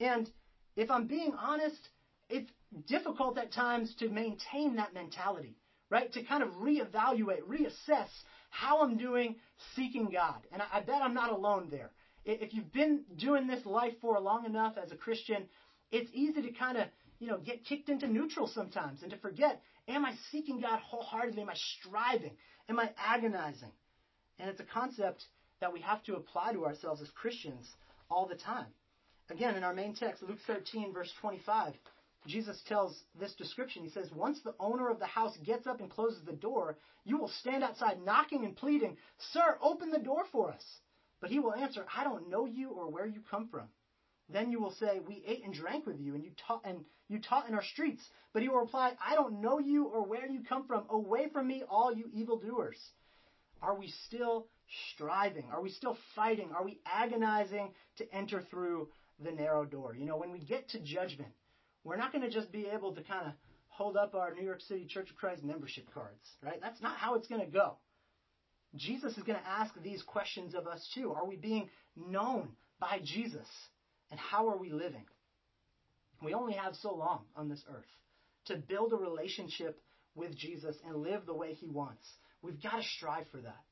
And 0.00 0.30
if 0.76 0.90
I'm 0.90 1.06
being 1.06 1.32
honest, 1.40 1.88
it's 2.28 2.50
difficult 2.86 3.38
at 3.38 3.52
times 3.52 3.94
to 3.98 4.08
maintain 4.08 4.76
that 4.76 4.94
mentality, 4.94 5.56
right? 5.90 6.12
To 6.12 6.22
kind 6.24 6.42
of 6.42 6.50
reevaluate, 6.54 7.42
reassess 7.48 8.08
how 8.50 8.82
I'm 8.82 8.96
doing 8.96 9.36
seeking 9.74 10.10
God. 10.10 10.46
And 10.52 10.62
I, 10.62 10.66
I 10.74 10.80
bet 10.80 11.02
I'm 11.02 11.14
not 11.14 11.30
alone 11.30 11.68
there. 11.70 11.90
If 12.24 12.54
you've 12.54 12.72
been 12.72 13.04
doing 13.16 13.46
this 13.46 13.64
life 13.64 13.94
for 14.00 14.18
long 14.18 14.46
enough 14.46 14.74
as 14.82 14.90
a 14.90 14.96
Christian, 14.96 15.46
it's 15.92 16.10
easy 16.12 16.42
to 16.42 16.50
kind 16.52 16.76
of, 16.76 16.88
you 17.20 17.28
know, 17.28 17.38
get 17.38 17.64
kicked 17.64 17.88
into 17.88 18.08
neutral 18.08 18.48
sometimes 18.48 19.02
and 19.02 19.12
to 19.12 19.18
forget, 19.18 19.62
am 19.88 20.04
I 20.04 20.14
seeking 20.32 20.60
God 20.60 20.80
wholeheartedly? 20.80 21.42
Am 21.42 21.48
I 21.48 21.54
striving? 21.54 22.32
Am 22.68 22.80
I 22.80 22.90
agonizing? 22.98 23.70
And 24.38 24.50
it's 24.50 24.60
a 24.60 24.64
concept 24.64 25.24
that 25.60 25.72
we 25.72 25.80
have 25.80 26.02
to 26.04 26.16
apply 26.16 26.52
to 26.52 26.64
ourselves 26.64 27.00
as 27.00 27.08
Christians 27.10 27.66
all 28.10 28.26
the 28.26 28.34
time. 28.34 28.66
Again, 29.30 29.56
in 29.56 29.64
our 29.64 29.74
main 29.74 29.94
text, 29.94 30.22
Luke 30.22 30.38
13, 30.46 30.92
verse 30.92 31.12
25, 31.20 31.74
Jesus 32.26 32.62
tells 32.68 33.02
this 33.18 33.34
description. 33.34 33.82
He 33.82 33.90
says, 33.90 34.10
Once 34.12 34.40
the 34.40 34.54
owner 34.60 34.88
of 34.88 34.98
the 34.98 35.06
house 35.06 35.36
gets 35.44 35.66
up 35.66 35.80
and 35.80 35.90
closes 35.90 36.24
the 36.24 36.32
door, 36.32 36.76
you 37.04 37.18
will 37.18 37.28
stand 37.40 37.64
outside 37.64 38.04
knocking 38.04 38.44
and 38.44 38.56
pleading, 38.56 38.96
Sir, 39.32 39.58
open 39.60 39.90
the 39.90 39.98
door 39.98 40.24
for 40.30 40.50
us. 40.52 40.64
But 41.20 41.30
he 41.30 41.38
will 41.38 41.54
answer, 41.54 41.86
I 41.96 42.04
don't 42.04 42.28
know 42.28 42.46
you 42.46 42.70
or 42.70 42.90
where 42.90 43.06
you 43.06 43.20
come 43.30 43.48
from. 43.48 43.68
Then 44.28 44.50
you 44.50 44.60
will 44.60 44.72
say, 44.72 45.00
We 45.06 45.24
ate 45.26 45.44
and 45.44 45.54
drank 45.54 45.86
with 45.86 46.00
you, 46.00 46.14
and 46.14 46.24
you 46.24 46.32
taught 46.46 46.62
and 46.64 46.84
you 47.08 47.20
taught 47.20 47.48
in 47.48 47.54
our 47.54 47.62
streets. 47.62 48.02
But 48.32 48.42
he 48.42 48.48
will 48.48 48.58
reply, 48.58 48.92
I 49.04 49.14
don't 49.14 49.40
know 49.40 49.58
you 49.58 49.86
or 49.86 50.04
where 50.04 50.26
you 50.26 50.42
come 50.48 50.66
from. 50.66 50.84
Away 50.90 51.28
from 51.32 51.46
me, 51.46 51.62
all 51.68 51.94
you 51.94 52.10
evildoers. 52.12 52.78
Are 53.62 53.74
we 53.74 53.92
still 54.06 54.48
striving? 54.94 55.48
Are 55.52 55.62
we 55.62 55.70
still 55.70 55.96
fighting? 56.14 56.50
Are 56.52 56.64
we 56.64 56.80
agonizing 56.84 57.72
to 57.98 58.12
enter 58.12 58.42
through 58.50 58.88
the 59.22 59.32
narrow 59.32 59.64
door? 59.64 59.94
You 59.94 60.06
know, 60.06 60.16
when 60.16 60.32
we 60.32 60.40
get 60.40 60.68
to 60.70 60.80
judgment, 60.80 61.32
we're 61.84 61.96
not 61.96 62.12
going 62.12 62.22
to 62.22 62.30
just 62.30 62.52
be 62.52 62.66
able 62.66 62.94
to 62.94 63.02
kind 63.02 63.26
of 63.26 63.32
hold 63.68 63.96
up 63.96 64.14
our 64.14 64.34
New 64.34 64.44
York 64.44 64.60
City 64.62 64.86
Church 64.86 65.10
of 65.10 65.16
Christ 65.16 65.44
membership 65.44 65.84
cards, 65.92 66.26
right? 66.42 66.60
That's 66.60 66.80
not 66.80 66.96
how 66.96 67.14
it's 67.14 67.28
going 67.28 67.42
to 67.42 67.46
go. 67.46 67.76
Jesus 68.74 69.16
is 69.16 69.22
going 69.22 69.38
to 69.38 69.48
ask 69.48 69.72
these 69.82 70.02
questions 70.02 70.54
of 70.54 70.66
us 70.66 70.86
too. 70.94 71.12
Are 71.12 71.26
we 71.26 71.36
being 71.36 71.68
known 71.96 72.48
by 72.80 73.00
Jesus? 73.04 73.46
And 74.10 74.18
how 74.20 74.48
are 74.48 74.56
we 74.56 74.70
living? 74.70 75.04
We 76.22 76.34
only 76.34 76.54
have 76.54 76.74
so 76.76 76.94
long 76.94 77.22
on 77.36 77.48
this 77.48 77.62
earth 77.70 77.84
to 78.46 78.56
build 78.56 78.92
a 78.92 78.96
relationship 78.96 79.80
with 80.14 80.36
Jesus 80.36 80.76
and 80.86 80.96
live 80.96 81.26
the 81.26 81.34
way 81.34 81.54
he 81.54 81.68
wants. 81.68 82.06
We've 82.42 82.62
got 82.62 82.76
to 82.76 82.82
strive 82.82 83.26
for 83.30 83.38
that. 83.38 83.64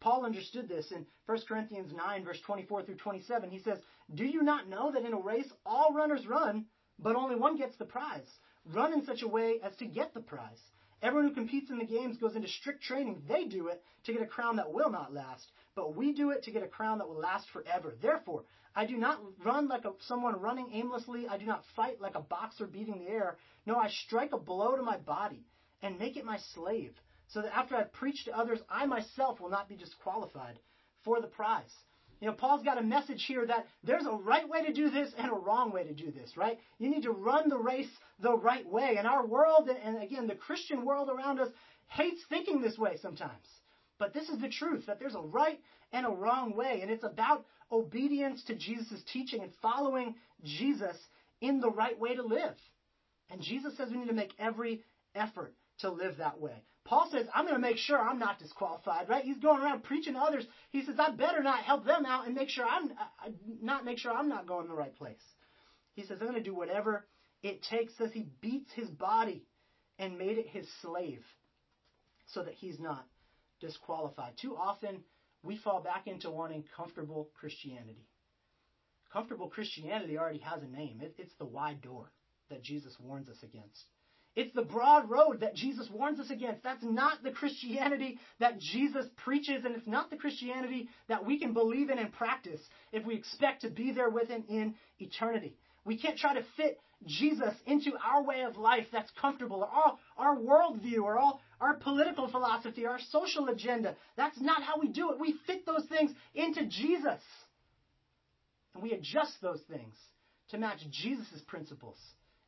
Paul 0.00 0.24
understood 0.24 0.68
this 0.68 0.92
in 0.92 1.06
1 1.26 1.38
Corinthians 1.48 1.92
9, 1.92 2.24
verse 2.24 2.40
24 2.46 2.84
through 2.84 2.96
27. 2.96 3.50
He 3.50 3.58
says, 3.58 3.78
Do 4.14 4.24
you 4.24 4.42
not 4.42 4.68
know 4.68 4.92
that 4.92 5.04
in 5.04 5.12
a 5.12 5.20
race 5.20 5.50
all 5.66 5.92
runners 5.92 6.26
run, 6.26 6.66
but 6.98 7.16
only 7.16 7.36
one 7.36 7.56
gets 7.56 7.76
the 7.76 7.84
prize? 7.84 8.28
Run 8.64 8.92
in 8.92 9.04
such 9.04 9.22
a 9.22 9.28
way 9.28 9.60
as 9.62 9.74
to 9.76 9.86
get 9.86 10.14
the 10.14 10.20
prize. 10.20 10.60
Everyone 11.00 11.28
who 11.28 11.34
competes 11.34 11.70
in 11.70 11.78
the 11.78 11.84
games 11.84 12.16
goes 12.16 12.34
into 12.34 12.48
strict 12.48 12.82
training. 12.82 13.22
They 13.28 13.44
do 13.44 13.68
it 13.68 13.82
to 14.04 14.12
get 14.12 14.22
a 14.22 14.26
crown 14.26 14.56
that 14.56 14.72
will 14.72 14.90
not 14.90 15.14
last, 15.14 15.46
but 15.74 15.94
we 15.94 16.12
do 16.12 16.30
it 16.30 16.42
to 16.44 16.50
get 16.50 16.64
a 16.64 16.68
crown 16.68 16.98
that 16.98 17.08
will 17.08 17.20
last 17.20 17.48
forever. 17.50 17.94
Therefore, 18.00 18.44
I 18.74 18.84
do 18.84 18.96
not 18.96 19.20
run 19.44 19.68
like 19.68 19.84
a, 19.84 19.92
someone 20.00 20.40
running 20.40 20.70
aimlessly. 20.72 21.28
I 21.28 21.38
do 21.38 21.46
not 21.46 21.64
fight 21.76 22.00
like 22.00 22.16
a 22.16 22.20
boxer 22.20 22.66
beating 22.66 22.98
the 22.98 23.10
air. 23.10 23.36
No, 23.64 23.76
I 23.76 23.88
strike 23.88 24.32
a 24.32 24.38
blow 24.38 24.76
to 24.76 24.82
my 24.82 24.96
body 24.96 25.44
and 25.82 25.98
make 25.98 26.16
it 26.16 26.24
my 26.24 26.38
slave, 26.54 26.94
so 27.28 27.42
that 27.42 27.56
after 27.56 27.76
I've 27.76 27.92
preached 27.92 28.26
to 28.26 28.36
others, 28.36 28.60
I 28.68 28.86
myself 28.86 29.40
will 29.40 29.50
not 29.50 29.68
be 29.68 29.76
disqualified 29.76 30.58
for 31.04 31.20
the 31.20 31.26
prize. 31.26 31.74
You 32.20 32.26
know, 32.26 32.32
Paul's 32.32 32.64
got 32.64 32.78
a 32.78 32.82
message 32.82 33.24
here 33.26 33.46
that 33.46 33.66
there's 33.84 34.06
a 34.06 34.12
right 34.12 34.48
way 34.48 34.66
to 34.66 34.72
do 34.72 34.90
this 34.90 35.12
and 35.16 35.30
a 35.30 35.34
wrong 35.34 35.70
way 35.70 35.84
to 35.84 35.94
do 35.94 36.10
this, 36.10 36.36
right? 36.36 36.58
You 36.78 36.90
need 36.90 37.04
to 37.04 37.12
run 37.12 37.48
the 37.48 37.58
race 37.58 37.90
the 38.20 38.36
right 38.36 38.66
way. 38.68 38.96
And 38.98 39.06
our 39.06 39.24
world, 39.24 39.68
and 39.68 40.02
again, 40.02 40.26
the 40.26 40.34
Christian 40.34 40.84
world 40.84 41.10
around 41.10 41.38
us, 41.38 41.48
hates 41.86 42.20
thinking 42.28 42.60
this 42.60 42.76
way 42.76 42.96
sometimes. 43.00 43.46
But 43.98 44.14
this 44.14 44.28
is 44.28 44.40
the 44.40 44.48
truth 44.48 44.86
that 44.86 44.98
there's 44.98 45.14
a 45.14 45.20
right 45.20 45.60
and 45.92 46.06
a 46.06 46.10
wrong 46.10 46.56
way. 46.56 46.80
And 46.82 46.90
it's 46.90 47.04
about 47.04 47.46
obedience 47.70 48.42
to 48.44 48.54
Jesus' 48.56 49.02
teaching 49.12 49.42
and 49.42 49.52
following 49.62 50.16
Jesus 50.42 50.96
in 51.40 51.60
the 51.60 51.70
right 51.70 51.98
way 51.98 52.16
to 52.16 52.22
live. 52.22 52.56
And 53.30 53.40
Jesus 53.40 53.76
says 53.76 53.90
we 53.90 53.98
need 53.98 54.08
to 54.08 54.14
make 54.14 54.32
every 54.38 54.82
effort 55.14 55.54
to 55.80 55.90
live 55.90 56.16
that 56.18 56.40
way. 56.40 56.64
Paul 56.88 57.06
says, 57.12 57.26
I'm 57.34 57.44
going 57.44 57.54
to 57.54 57.60
make 57.60 57.76
sure 57.76 57.98
I'm 58.00 58.18
not 58.18 58.38
disqualified, 58.38 59.10
right? 59.10 59.22
He's 59.22 59.36
going 59.36 59.62
around 59.62 59.84
preaching 59.84 60.14
to 60.14 60.20
others. 60.20 60.46
He 60.70 60.82
says, 60.82 60.94
I 60.98 61.10
better 61.10 61.42
not 61.42 61.62
help 61.64 61.84
them 61.84 62.06
out 62.06 62.24
and 62.26 62.34
make 62.34 62.48
sure 62.48 62.64
I'm 62.64 62.86
uh, 62.92 63.26
uh, 63.26 63.30
not 63.60 63.84
make 63.84 63.98
sure 63.98 64.10
I'm 64.10 64.30
not 64.30 64.46
going 64.46 64.68
the 64.68 64.74
right 64.74 64.96
place. 64.96 65.22
He 65.92 66.02
says, 66.02 66.16
I'm 66.20 66.28
going 66.28 66.42
to 66.42 66.50
do 66.50 66.54
whatever 66.54 67.06
it 67.42 67.62
takes. 67.62 67.92
Says 67.98 68.10
he 68.14 68.28
beats 68.40 68.72
his 68.74 68.88
body 68.88 69.44
and 69.98 70.16
made 70.16 70.38
it 70.38 70.46
his 70.48 70.66
slave 70.80 71.22
so 72.28 72.42
that 72.42 72.54
he's 72.54 72.80
not 72.80 73.04
disqualified. 73.60 74.32
Too 74.40 74.56
often 74.56 75.02
we 75.42 75.58
fall 75.58 75.82
back 75.82 76.06
into 76.06 76.30
wanting 76.30 76.64
comfortable 76.74 77.28
Christianity. 77.38 78.06
Comfortable 79.12 79.50
Christianity 79.50 80.16
already 80.16 80.38
has 80.38 80.62
a 80.62 80.66
name. 80.66 81.00
It, 81.02 81.16
it's 81.18 81.34
the 81.38 81.44
wide 81.44 81.82
door 81.82 82.10
that 82.48 82.62
Jesus 82.62 82.96
warns 82.98 83.28
us 83.28 83.42
against. 83.42 83.84
It's 84.38 84.54
the 84.54 84.62
broad 84.62 85.10
road 85.10 85.40
that 85.40 85.56
Jesus 85.56 85.90
warns 85.92 86.20
us 86.20 86.30
against. 86.30 86.62
That's 86.62 86.84
not 86.84 87.24
the 87.24 87.32
Christianity 87.32 88.20
that 88.38 88.60
Jesus 88.60 89.04
preaches, 89.24 89.64
and 89.64 89.74
it's 89.74 89.88
not 89.88 90.10
the 90.10 90.16
Christianity 90.16 90.88
that 91.08 91.26
we 91.26 91.40
can 91.40 91.54
believe 91.54 91.90
in 91.90 91.98
and 91.98 92.12
practice 92.12 92.60
if 92.92 93.04
we 93.04 93.16
expect 93.16 93.62
to 93.62 93.68
be 93.68 93.90
there 93.90 94.10
with 94.10 94.28
Him 94.28 94.44
in 94.48 94.76
eternity. 95.00 95.56
We 95.84 95.98
can't 95.98 96.16
try 96.16 96.34
to 96.34 96.44
fit 96.56 96.78
Jesus 97.04 97.52
into 97.66 97.90
our 97.96 98.22
way 98.22 98.42
of 98.42 98.56
life 98.56 98.86
that's 98.92 99.10
comfortable, 99.20 99.64
or 99.64 99.66
our, 99.66 99.98
our 100.16 100.36
worldview, 100.36 101.02
or 101.02 101.18
all, 101.18 101.40
our 101.60 101.74
political 101.74 102.30
philosophy, 102.30 102.86
our 102.86 103.00
social 103.10 103.48
agenda. 103.48 103.96
That's 104.16 104.40
not 104.40 104.62
how 104.62 104.78
we 104.78 104.86
do 104.86 105.10
it. 105.10 105.18
We 105.18 105.34
fit 105.48 105.66
those 105.66 105.86
things 105.88 106.12
into 106.36 106.64
Jesus. 106.66 107.20
And 108.72 108.84
we 108.84 108.92
adjust 108.92 109.32
those 109.42 109.62
things 109.68 109.96
to 110.50 110.58
match 110.58 110.78
Jesus' 110.92 111.42
principles 111.48 111.96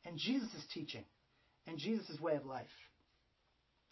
and 0.05 0.17
Jesus' 0.17 0.65
teaching 0.73 1.03
and 1.67 1.79
Jesus' 1.79 2.21
way 2.21 2.35
of 2.37 2.45
life. 2.45 2.67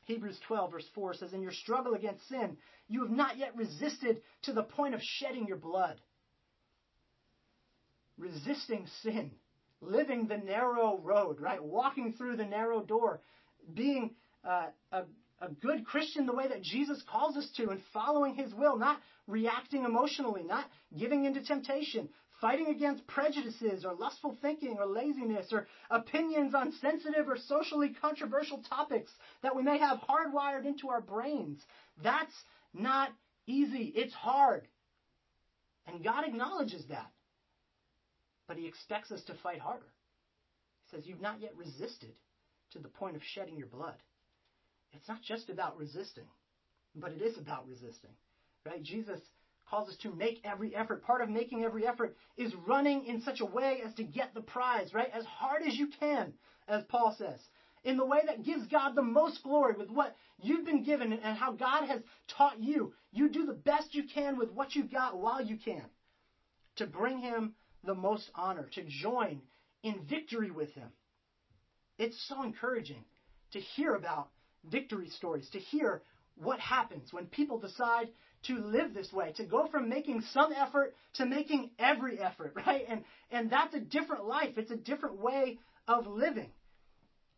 Hebrews 0.07 0.38
12, 0.46 0.70
verse 0.70 0.87
4 0.94 1.14
says, 1.14 1.33
In 1.35 1.42
your 1.42 1.52
struggle 1.52 1.94
against 1.94 2.26
sin, 2.28 2.57
you 2.88 3.02
have 3.02 3.11
not 3.11 3.37
yet 3.37 3.54
resisted 3.54 4.22
to 4.44 4.52
the 4.54 4.62
point 4.62 4.94
of 4.94 5.00
shedding 5.02 5.46
your 5.46 5.59
blood. 5.59 6.00
Resisting 8.16 8.87
sin, 9.02 9.33
living 9.83 10.26
the 10.26 10.38
narrow 10.38 10.98
road, 10.98 11.40
right? 11.40 11.62
Walking 11.62 12.14
through 12.14 12.37
the 12.37 12.46
narrow 12.46 12.83
door, 12.83 13.20
being 13.74 14.14
uh, 14.48 14.68
a, 14.90 15.02
a 15.40 15.50
good 15.61 15.85
Christian 15.85 16.26
the 16.26 16.35
way 16.35 16.48
that 16.48 16.62
Jesus 16.62 17.02
calls 17.11 17.37
us 17.37 17.48
to, 17.59 17.68
and 17.68 17.81
following 17.92 18.35
his 18.35 18.52
will, 18.54 18.78
not 18.78 18.98
reacting 19.26 19.85
emotionally, 19.85 20.42
not 20.42 20.64
giving 20.98 21.26
into 21.26 21.44
temptation, 21.44 22.09
fighting 22.40 22.68
against 22.68 23.07
prejudices 23.07 23.85
or 23.85 23.94
lustful 23.94 24.37
thinking 24.40 24.77
or 24.79 24.87
laziness 24.87 25.53
or 25.53 25.66
opinions 25.90 26.55
on 26.55 26.72
sensitive 26.81 27.29
or 27.29 27.37
socially 27.37 27.94
controversial 28.01 28.62
topics 28.68 29.11
that 29.42 29.57
we 29.57 29.62
may 29.62 29.79
have 29.79 29.98
hardwired 29.98 30.64
into 30.64 30.88
our 30.88 31.01
brains. 31.01 31.61
That's 32.03 32.35
not 32.72 33.11
easy. 33.46 33.92
It's 33.94 34.14
hard. 34.14 34.68
And 35.87 36.05
God 36.05 36.24
acknowledges 36.27 36.85
that. 36.88 37.11
But 38.46 38.57
He 38.57 38.66
expects 38.66 39.11
us 39.11 39.22
to 39.24 39.35
fight 39.42 39.61
harder. 39.61 39.92
He 40.85 40.96
says, 40.96 41.07
You've 41.07 41.20
not 41.20 41.40
yet 41.40 41.57
resisted 41.57 42.14
to 42.72 42.79
the 42.79 42.88
point 42.88 43.16
of 43.16 43.22
shedding 43.35 43.57
your 43.57 43.66
blood. 43.66 43.96
It's 44.92 45.09
not 45.09 45.22
just 45.22 45.51
about 45.51 45.79
resisting, 45.79 46.29
but 46.94 47.12
it 47.12 47.20
is 47.20 47.37
about 47.37 47.68
resisting. 47.68 48.11
Right? 48.64 48.83
Jesus 48.83 49.20
calls 49.68 49.88
us 49.88 49.96
to 50.02 50.14
make 50.14 50.40
every 50.44 50.74
effort. 50.74 51.02
Part 51.02 51.20
of 51.20 51.28
making 51.28 51.64
every 51.64 51.87
effort 51.87 52.16
is 52.37 52.52
running 52.66 53.07
in 53.07 53.22
such 53.22 53.40
a 53.40 53.46
way 53.46 53.81
as 53.85 53.94
to 53.94 54.04
get 54.04 54.35
the 54.35 54.40
prize, 54.40 54.94
right? 54.94 55.11
As 55.12 55.24
hard 55.24 55.62
as 55.66 55.76
you 55.76 55.88
can, 56.00 56.33
as 56.66 56.85
Paul 56.85 57.14
says. 57.18 57.40
In 57.85 57.96
the 57.96 58.07
way 58.07 58.20
that 58.26 58.44
gives 58.44 58.66
God 58.66 58.94
the 58.94 59.02
most 59.02 59.42
glory 59.42 59.74
with 59.78 59.90
what 59.90 60.16
you've 60.40 60.66
been 60.66 60.83
given 60.83 61.12
and 61.12 61.38
how 61.38 61.52
God 61.52 61.87
has 61.87 62.00
taught 62.37 62.61
you. 62.61 62.92
You 63.12 63.28
do 63.28 63.46
the 63.46 63.52
best 63.52 63.94
you 63.94 64.04
can 64.12 64.38
with 64.38 64.50
what 64.52 64.74
you've 64.74 64.90
got 64.90 65.18
while 65.18 65.42
you 65.42 65.57
can 65.57 65.85
to 66.76 66.87
bring 66.87 67.18
Him 67.18 67.54
the 67.85 67.94
most 67.94 68.31
honor, 68.35 68.68
to 68.74 68.85
join 68.85 69.40
in 69.83 70.00
victory 70.09 70.50
with 70.50 70.70
Him. 70.72 70.88
It's 71.98 72.20
so 72.28 72.42
encouraging 72.42 73.04
to 73.52 73.61
hear 73.61 73.94
about 73.94 74.28
victory 74.64 75.09
stories, 75.11 75.48
to 75.50 75.59
hear 75.59 76.02
what 76.37 76.61
happens 76.61 77.12
when 77.12 77.26
people 77.26 77.59
decide 77.59 78.09
to 78.46 78.59
live 78.59 78.94
this 78.94 79.12
way, 79.12 79.33
to 79.37 79.44
go 79.44 79.66
from 79.66 79.88
making 79.88 80.22
some 80.33 80.53
effort 80.53 80.94
to 81.14 81.27
making 81.27 81.70
every 81.79 82.20
effort, 82.20 82.53
right? 82.66 82.85
And 82.88 83.05
and 83.31 83.51
that's 83.51 83.74
a 83.74 83.81
different 83.81 84.27
life. 84.27 84.57
It's 84.57 84.70
a 84.70 84.77
different 84.77 85.18
way 85.18 85.59
of 85.87 86.07
living. 86.07 86.51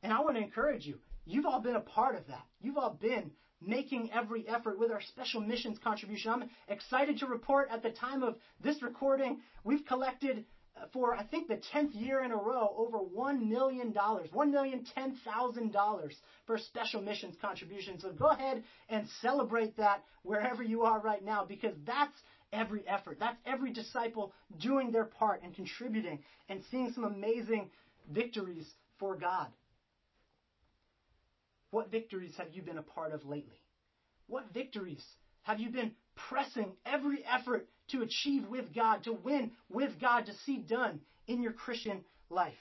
And 0.02 0.12
I 0.12 0.20
want 0.20 0.36
to 0.36 0.42
encourage 0.42 0.86
you. 0.86 0.98
You've 1.26 1.46
all 1.46 1.60
been 1.60 1.76
a 1.76 1.80
part 1.80 2.16
of 2.16 2.26
that. 2.28 2.44
You've 2.60 2.78
all 2.78 2.96
been 3.00 3.30
making 3.60 4.10
every 4.12 4.48
effort 4.48 4.78
with 4.78 4.90
our 4.90 5.02
special 5.02 5.40
missions 5.40 5.78
contribution. 5.82 6.30
I'm 6.30 6.50
excited 6.68 7.18
to 7.18 7.26
report 7.26 7.68
at 7.70 7.82
the 7.82 7.90
time 7.90 8.22
of 8.22 8.36
this 8.62 8.82
recording, 8.82 9.40
we've 9.64 9.84
collected 9.84 10.44
for 10.92 11.14
I 11.14 11.24
think 11.24 11.48
the 11.48 11.60
tenth 11.72 11.94
year 11.94 12.22
in 12.22 12.32
a 12.32 12.36
row 12.36 12.74
over 12.76 12.98
one 12.98 13.48
million 13.48 13.92
dollars, 13.92 14.28
one 14.32 14.50
million 14.50 14.84
ten 14.94 15.16
thousand 15.24 15.72
dollars 15.72 16.14
for 16.46 16.58
special 16.58 17.00
missions 17.00 17.36
contributions. 17.40 18.02
So 18.02 18.10
go 18.12 18.28
ahead 18.28 18.62
and 18.88 19.06
celebrate 19.20 19.76
that 19.76 20.02
wherever 20.22 20.62
you 20.62 20.82
are 20.82 21.00
right 21.00 21.22
now, 21.24 21.44
because 21.44 21.74
that's 21.86 22.14
every 22.52 22.86
effort. 22.86 23.18
That's 23.20 23.38
every 23.46 23.72
disciple 23.72 24.32
doing 24.58 24.90
their 24.90 25.04
part 25.04 25.42
and 25.42 25.54
contributing 25.54 26.18
and 26.48 26.60
seeing 26.70 26.92
some 26.94 27.04
amazing 27.04 27.68
victories 28.12 28.66
for 28.98 29.14
God. 29.14 29.48
What 31.70 31.90
victories 31.90 32.32
have 32.36 32.48
you 32.52 32.62
been 32.62 32.78
a 32.78 32.82
part 32.82 33.12
of 33.12 33.24
lately? 33.24 33.60
What 34.26 34.52
victories 34.52 35.04
have 35.42 35.58
you 35.60 35.70
been 35.70 35.92
pressing 36.28 36.72
every 36.84 37.24
effort 37.24 37.66
to 37.92 38.02
achieve 38.02 38.46
with 38.48 38.74
God, 38.74 39.04
to 39.04 39.12
win 39.12 39.52
with 39.68 40.00
God, 40.00 40.26
to 40.26 40.34
see 40.44 40.58
done 40.58 41.00
in 41.26 41.42
your 41.42 41.52
Christian 41.52 42.04
life. 42.28 42.52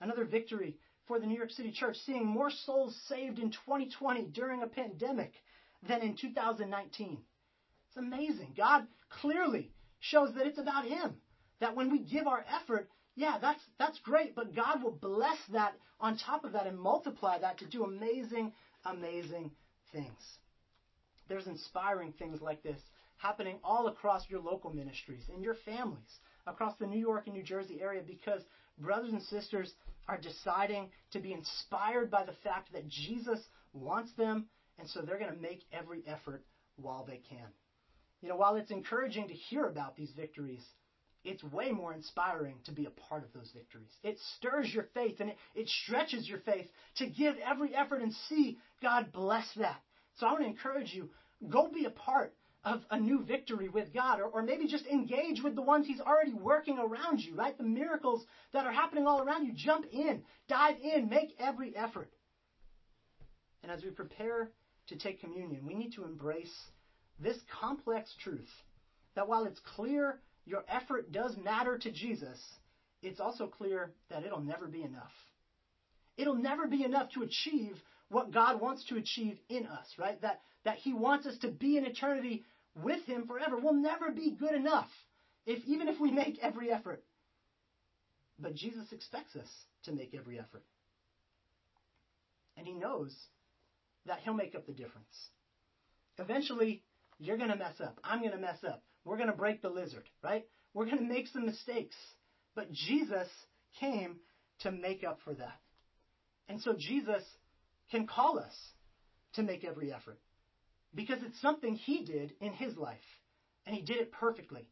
Another 0.00 0.24
victory 0.24 0.76
for 1.06 1.18
the 1.18 1.26
New 1.26 1.36
York 1.36 1.50
City 1.50 1.72
Church, 1.72 1.96
seeing 2.06 2.26
more 2.26 2.50
souls 2.50 2.96
saved 3.08 3.38
in 3.38 3.50
2020 3.50 4.26
during 4.28 4.62
a 4.62 4.66
pandemic 4.66 5.32
than 5.86 6.02
in 6.02 6.16
2019. 6.16 7.18
It's 7.88 7.96
amazing. 7.96 8.54
God 8.56 8.86
clearly 9.20 9.70
shows 9.98 10.34
that 10.34 10.46
it's 10.46 10.58
about 10.58 10.84
Him. 10.84 11.16
That 11.60 11.76
when 11.76 11.90
we 11.90 11.98
give 11.98 12.26
our 12.26 12.44
effort, 12.62 12.88
yeah, 13.16 13.38
that's 13.40 13.60
that's 13.78 13.98
great, 13.98 14.34
but 14.34 14.54
God 14.54 14.82
will 14.82 14.92
bless 14.92 15.36
that 15.52 15.74
on 16.00 16.16
top 16.16 16.44
of 16.44 16.52
that 16.52 16.66
and 16.66 16.78
multiply 16.78 17.38
that 17.38 17.58
to 17.58 17.66
do 17.66 17.84
amazing, 17.84 18.52
amazing 18.84 19.50
things. 19.92 20.38
there's 21.28 21.46
inspiring 21.46 22.12
things 22.12 22.40
like 22.40 22.62
this 22.62 22.80
happening 23.20 23.58
all 23.62 23.86
across 23.86 24.28
your 24.28 24.40
local 24.40 24.72
ministries, 24.72 25.22
and 25.32 25.42
your 25.42 25.56
families, 25.64 26.18
across 26.46 26.74
the 26.78 26.86
New 26.86 26.98
York 26.98 27.24
and 27.26 27.34
New 27.34 27.42
Jersey 27.42 27.80
area, 27.80 28.02
because 28.06 28.42
brothers 28.78 29.12
and 29.12 29.22
sisters 29.22 29.72
are 30.08 30.18
deciding 30.18 30.88
to 31.12 31.20
be 31.20 31.32
inspired 31.32 32.10
by 32.10 32.24
the 32.24 32.34
fact 32.42 32.72
that 32.72 32.88
Jesus 32.88 33.38
wants 33.72 34.10
them, 34.16 34.46
and 34.78 34.88
so 34.88 35.02
they're 35.02 35.18
going 35.18 35.34
to 35.34 35.40
make 35.40 35.60
every 35.72 36.02
effort 36.06 36.42
while 36.76 37.04
they 37.04 37.20
can. 37.28 37.46
You 38.22 38.28
know, 38.28 38.36
while 38.36 38.56
it's 38.56 38.70
encouraging 38.70 39.28
to 39.28 39.34
hear 39.34 39.66
about 39.66 39.96
these 39.96 40.10
victories, 40.16 40.62
it's 41.24 41.42
way 41.44 41.70
more 41.70 41.92
inspiring 41.92 42.56
to 42.64 42.72
be 42.72 42.86
a 42.86 42.90
part 42.90 43.22
of 43.22 43.32
those 43.34 43.50
victories. 43.54 43.90
It 44.02 44.18
stirs 44.36 44.72
your 44.72 44.86
faith 44.94 45.20
and 45.20 45.30
it, 45.30 45.36
it 45.54 45.68
stretches 45.68 46.26
your 46.26 46.38
faith 46.38 46.66
to 46.96 47.06
give 47.06 47.34
every 47.44 47.74
effort 47.74 48.00
and 48.00 48.12
see 48.28 48.58
God 48.82 49.12
bless 49.12 49.46
that. 49.56 49.80
So 50.16 50.26
I 50.26 50.32
want 50.32 50.44
to 50.44 50.48
encourage 50.48 50.92
you, 50.94 51.10
go 51.50 51.68
be 51.68 51.84
a 51.84 51.90
part 51.90 52.34
of 52.64 52.82
a 52.90 52.98
new 52.98 53.22
victory 53.24 53.68
with 53.68 53.92
God, 53.94 54.20
or, 54.20 54.26
or 54.26 54.42
maybe 54.42 54.66
just 54.66 54.86
engage 54.86 55.42
with 55.42 55.54
the 55.54 55.62
ones 55.62 55.86
He's 55.86 56.00
already 56.00 56.34
working 56.34 56.78
around 56.78 57.20
you, 57.20 57.34
right? 57.34 57.56
The 57.56 57.64
miracles 57.64 58.24
that 58.52 58.66
are 58.66 58.72
happening 58.72 59.06
all 59.06 59.22
around 59.22 59.46
you. 59.46 59.52
Jump 59.54 59.86
in, 59.90 60.22
dive 60.48 60.76
in, 60.82 61.08
make 61.08 61.34
every 61.38 61.74
effort. 61.74 62.10
And 63.62 63.72
as 63.72 63.82
we 63.82 63.90
prepare 63.90 64.50
to 64.88 64.96
take 64.96 65.20
communion, 65.20 65.64
we 65.64 65.74
need 65.74 65.94
to 65.94 66.04
embrace 66.04 66.52
this 67.18 67.36
complex 67.60 68.14
truth 68.22 68.48
that 69.14 69.26
while 69.26 69.44
it's 69.44 69.60
clear 69.74 70.18
your 70.44 70.62
effort 70.68 71.12
does 71.12 71.36
matter 71.36 71.76
to 71.76 71.90
Jesus, 71.90 72.38
it's 73.02 73.20
also 73.20 73.46
clear 73.46 73.90
that 74.10 74.24
it'll 74.24 74.40
never 74.40 74.66
be 74.66 74.82
enough. 74.82 75.10
It'll 76.16 76.34
never 76.34 76.66
be 76.66 76.84
enough 76.84 77.10
to 77.12 77.22
achieve 77.22 77.76
what 78.10 78.32
God 78.32 78.60
wants 78.60 78.84
to 78.86 78.96
achieve 78.96 79.38
in 79.48 79.66
us, 79.66 79.86
right? 79.98 80.20
That, 80.20 80.40
that 80.64 80.76
He 80.76 80.92
wants 80.92 81.26
us 81.26 81.38
to 81.38 81.48
be 81.48 81.78
in 81.78 81.86
eternity 81.86 82.44
with 82.74 83.02
Him 83.06 83.26
forever. 83.26 83.56
We'll 83.56 83.74
never 83.74 84.10
be 84.10 84.36
good 84.38 84.54
enough, 84.54 84.88
if, 85.46 85.64
even 85.66 85.88
if 85.88 85.98
we 86.00 86.10
make 86.10 86.38
every 86.42 86.70
effort. 86.70 87.02
But 88.38 88.54
Jesus 88.54 88.92
expects 88.92 89.36
us 89.36 89.48
to 89.84 89.92
make 89.92 90.14
every 90.14 90.38
effort. 90.38 90.64
And 92.56 92.66
He 92.66 92.74
knows 92.74 93.14
that 94.06 94.18
He'll 94.20 94.34
make 94.34 94.54
up 94.54 94.66
the 94.66 94.72
difference. 94.72 95.28
Eventually, 96.18 96.82
you're 97.18 97.36
going 97.36 97.50
to 97.50 97.56
mess 97.56 97.80
up. 97.82 97.98
I'm 98.02 98.20
going 98.20 98.32
to 98.32 98.38
mess 98.38 98.58
up. 98.66 98.82
We're 99.04 99.16
going 99.16 99.28
to 99.28 99.36
break 99.36 99.62
the 99.62 99.68
lizard, 99.68 100.08
right? 100.22 100.44
We're 100.74 100.84
going 100.84 100.98
to 100.98 101.04
make 101.04 101.28
some 101.28 101.46
mistakes. 101.46 101.96
But 102.54 102.72
Jesus 102.72 103.28
came 103.78 104.16
to 104.60 104.70
make 104.70 105.04
up 105.04 105.20
for 105.24 105.34
that. 105.34 105.60
And 106.48 106.60
so 106.60 106.74
Jesus 106.76 107.22
can 107.90 108.06
call 108.06 108.38
us 108.38 108.54
to 109.34 109.42
make 109.42 109.64
every 109.64 109.92
effort 109.92 110.18
because 110.94 111.18
it's 111.22 111.40
something 111.40 111.74
he 111.74 112.04
did 112.04 112.32
in 112.40 112.52
his 112.52 112.76
life. 112.76 112.98
And 113.66 113.74
he 113.74 113.82
did 113.82 113.98
it 113.98 114.12
perfectly. 114.12 114.66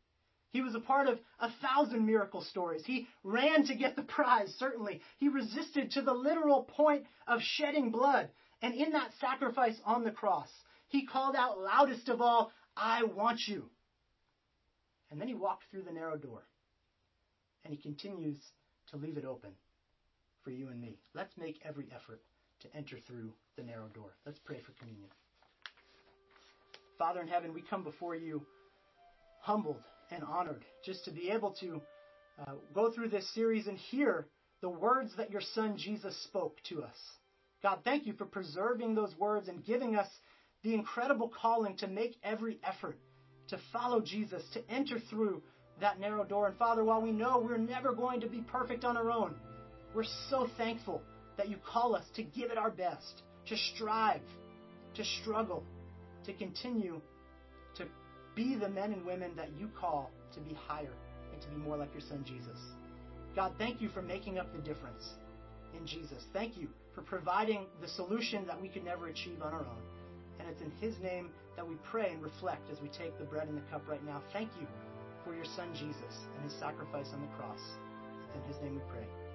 He 0.50 0.62
was 0.62 0.74
a 0.74 0.80
part 0.80 1.08
of 1.08 1.18
a 1.40 1.50
thousand 1.62 2.06
miracle 2.06 2.42
stories. 2.42 2.82
He 2.84 3.06
ran 3.22 3.66
to 3.66 3.74
get 3.74 3.96
the 3.96 4.02
prize, 4.02 4.54
certainly. 4.58 5.02
He 5.18 5.28
resisted 5.28 5.92
to 5.92 6.02
the 6.02 6.14
literal 6.14 6.62
point 6.62 7.04
of 7.26 7.40
shedding 7.42 7.90
blood. 7.90 8.30
And 8.62 8.74
in 8.74 8.92
that 8.92 9.12
sacrifice 9.20 9.78
on 9.84 10.04
the 10.04 10.10
cross, 10.10 10.48
he 10.88 11.06
called 11.06 11.36
out 11.36 11.60
loudest 11.60 12.08
of 12.08 12.20
all, 12.20 12.50
I 12.76 13.04
want 13.04 13.40
you. 13.46 13.68
And 15.10 15.20
then 15.20 15.28
he 15.28 15.34
walked 15.34 15.64
through 15.70 15.82
the 15.82 15.92
narrow 15.92 16.16
door. 16.16 16.42
And 17.64 17.74
he 17.74 17.80
continues 17.80 18.38
to 18.90 18.96
leave 18.96 19.18
it 19.18 19.24
open 19.26 19.50
for 20.42 20.50
you 20.50 20.68
and 20.68 20.80
me. 20.80 20.98
Let's 21.14 21.36
make 21.36 21.60
every 21.62 21.88
effort 21.94 22.22
to 22.60 22.76
enter 22.76 22.98
through 23.06 23.32
the 23.56 23.62
narrow 23.62 23.88
door. 23.94 24.10
Let's 24.26 24.38
pray 24.44 24.60
for 24.60 24.72
communion. 24.72 25.08
Father 26.98 27.20
in 27.20 27.28
heaven, 27.28 27.54
we 27.54 27.62
come 27.62 27.84
before 27.84 28.16
you 28.16 28.42
humbled 29.40 29.82
and 30.10 30.22
honored 30.24 30.64
just 30.84 31.04
to 31.04 31.10
be 31.10 31.30
able 31.30 31.52
to 31.60 31.80
uh, 32.40 32.52
go 32.74 32.90
through 32.92 33.08
this 33.08 33.32
series 33.34 33.66
and 33.66 33.78
hear 33.78 34.26
the 34.60 34.68
words 34.68 35.12
that 35.16 35.30
your 35.30 35.40
son 35.54 35.76
Jesus 35.76 36.16
spoke 36.24 36.56
to 36.68 36.82
us. 36.82 36.96
God, 37.62 37.80
thank 37.84 38.06
you 38.06 38.12
for 38.12 38.24
preserving 38.24 38.94
those 38.94 39.14
words 39.18 39.48
and 39.48 39.64
giving 39.64 39.96
us 39.96 40.08
the 40.62 40.74
incredible 40.74 41.30
calling 41.40 41.76
to 41.78 41.86
make 41.86 42.16
every 42.22 42.58
effort 42.64 42.98
to 43.48 43.58
follow 43.72 44.00
Jesus, 44.00 44.42
to 44.52 44.70
enter 44.70 44.98
through 45.10 45.42
that 45.80 45.98
narrow 45.98 46.24
door. 46.24 46.46
And 46.46 46.56
Father, 46.56 46.84
while 46.84 47.00
we 47.00 47.12
know 47.12 47.38
we're 47.38 47.56
never 47.56 47.92
going 47.92 48.20
to 48.20 48.26
be 48.26 48.40
perfect 48.40 48.84
on 48.84 48.96
our 48.96 49.10
own, 49.10 49.34
we're 49.94 50.04
so 50.28 50.48
thankful 50.56 51.02
that 51.38 51.48
you 51.48 51.56
call 51.64 51.94
us 51.94 52.04
to 52.16 52.22
give 52.22 52.50
it 52.50 52.58
our 52.58 52.70
best, 52.70 53.22
to 53.46 53.56
strive, 53.74 54.20
to 54.94 55.04
struggle, 55.22 55.64
to 56.26 56.34
continue 56.34 57.00
to 57.76 57.86
be 58.34 58.56
the 58.56 58.68
men 58.68 58.92
and 58.92 59.06
women 59.06 59.30
that 59.36 59.48
you 59.58 59.70
call 59.80 60.10
to 60.34 60.40
be 60.40 60.54
higher 60.54 60.92
and 61.32 61.40
to 61.40 61.48
be 61.48 61.56
more 61.56 61.76
like 61.76 61.92
your 61.94 62.02
son 62.02 62.22
Jesus. 62.26 62.58
God, 63.34 63.52
thank 63.56 63.80
you 63.80 63.88
for 63.88 64.02
making 64.02 64.38
up 64.38 64.52
the 64.52 64.60
difference 64.60 65.08
in 65.78 65.86
Jesus. 65.86 66.24
Thank 66.32 66.56
you 66.56 66.68
for 66.94 67.02
providing 67.02 67.66
the 67.80 67.88
solution 67.88 68.46
that 68.46 68.60
we 68.60 68.68
could 68.68 68.84
never 68.84 69.06
achieve 69.06 69.40
on 69.42 69.52
our 69.52 69.60
own. 69.60 69.82
And 70.40 70.48
it's 70.48 70.60
in 70.60 70.72
his 70.80 70.98
name 71.00 71.30
that 71.56 71.66
we 71.66 71.76
pray 71.90 72.10
and 72.12 72.22
reflect 72.22 72.70
as 72.70 72.80
we 72.80 72.88
take 72.88 73.16
the 73.18 73.24
bread 73.24 73.48
and 73.48 73.56
the 73.56 73.70
cup 73.70 73.82
right 73.88 74.04
now. 74.04 74.22
Thank 74.32 74.50
you 74.60 74.66
for 75.24 75.34
your 75.34 75.44
son 75.56 75.70
Jesus 75.74 76.14
and 76.34 76.44
his 76.44 76.58
sacrifice 76.58 77.08
on 77.12 77.20
the 77.20 77.36
cross. 77.36 77.60
It's 78.26 78.36
in 78.36 78.52
his 78.52 78.62
name 78.62 78.74
we 78.74 78.82
pray. 78.92 79.27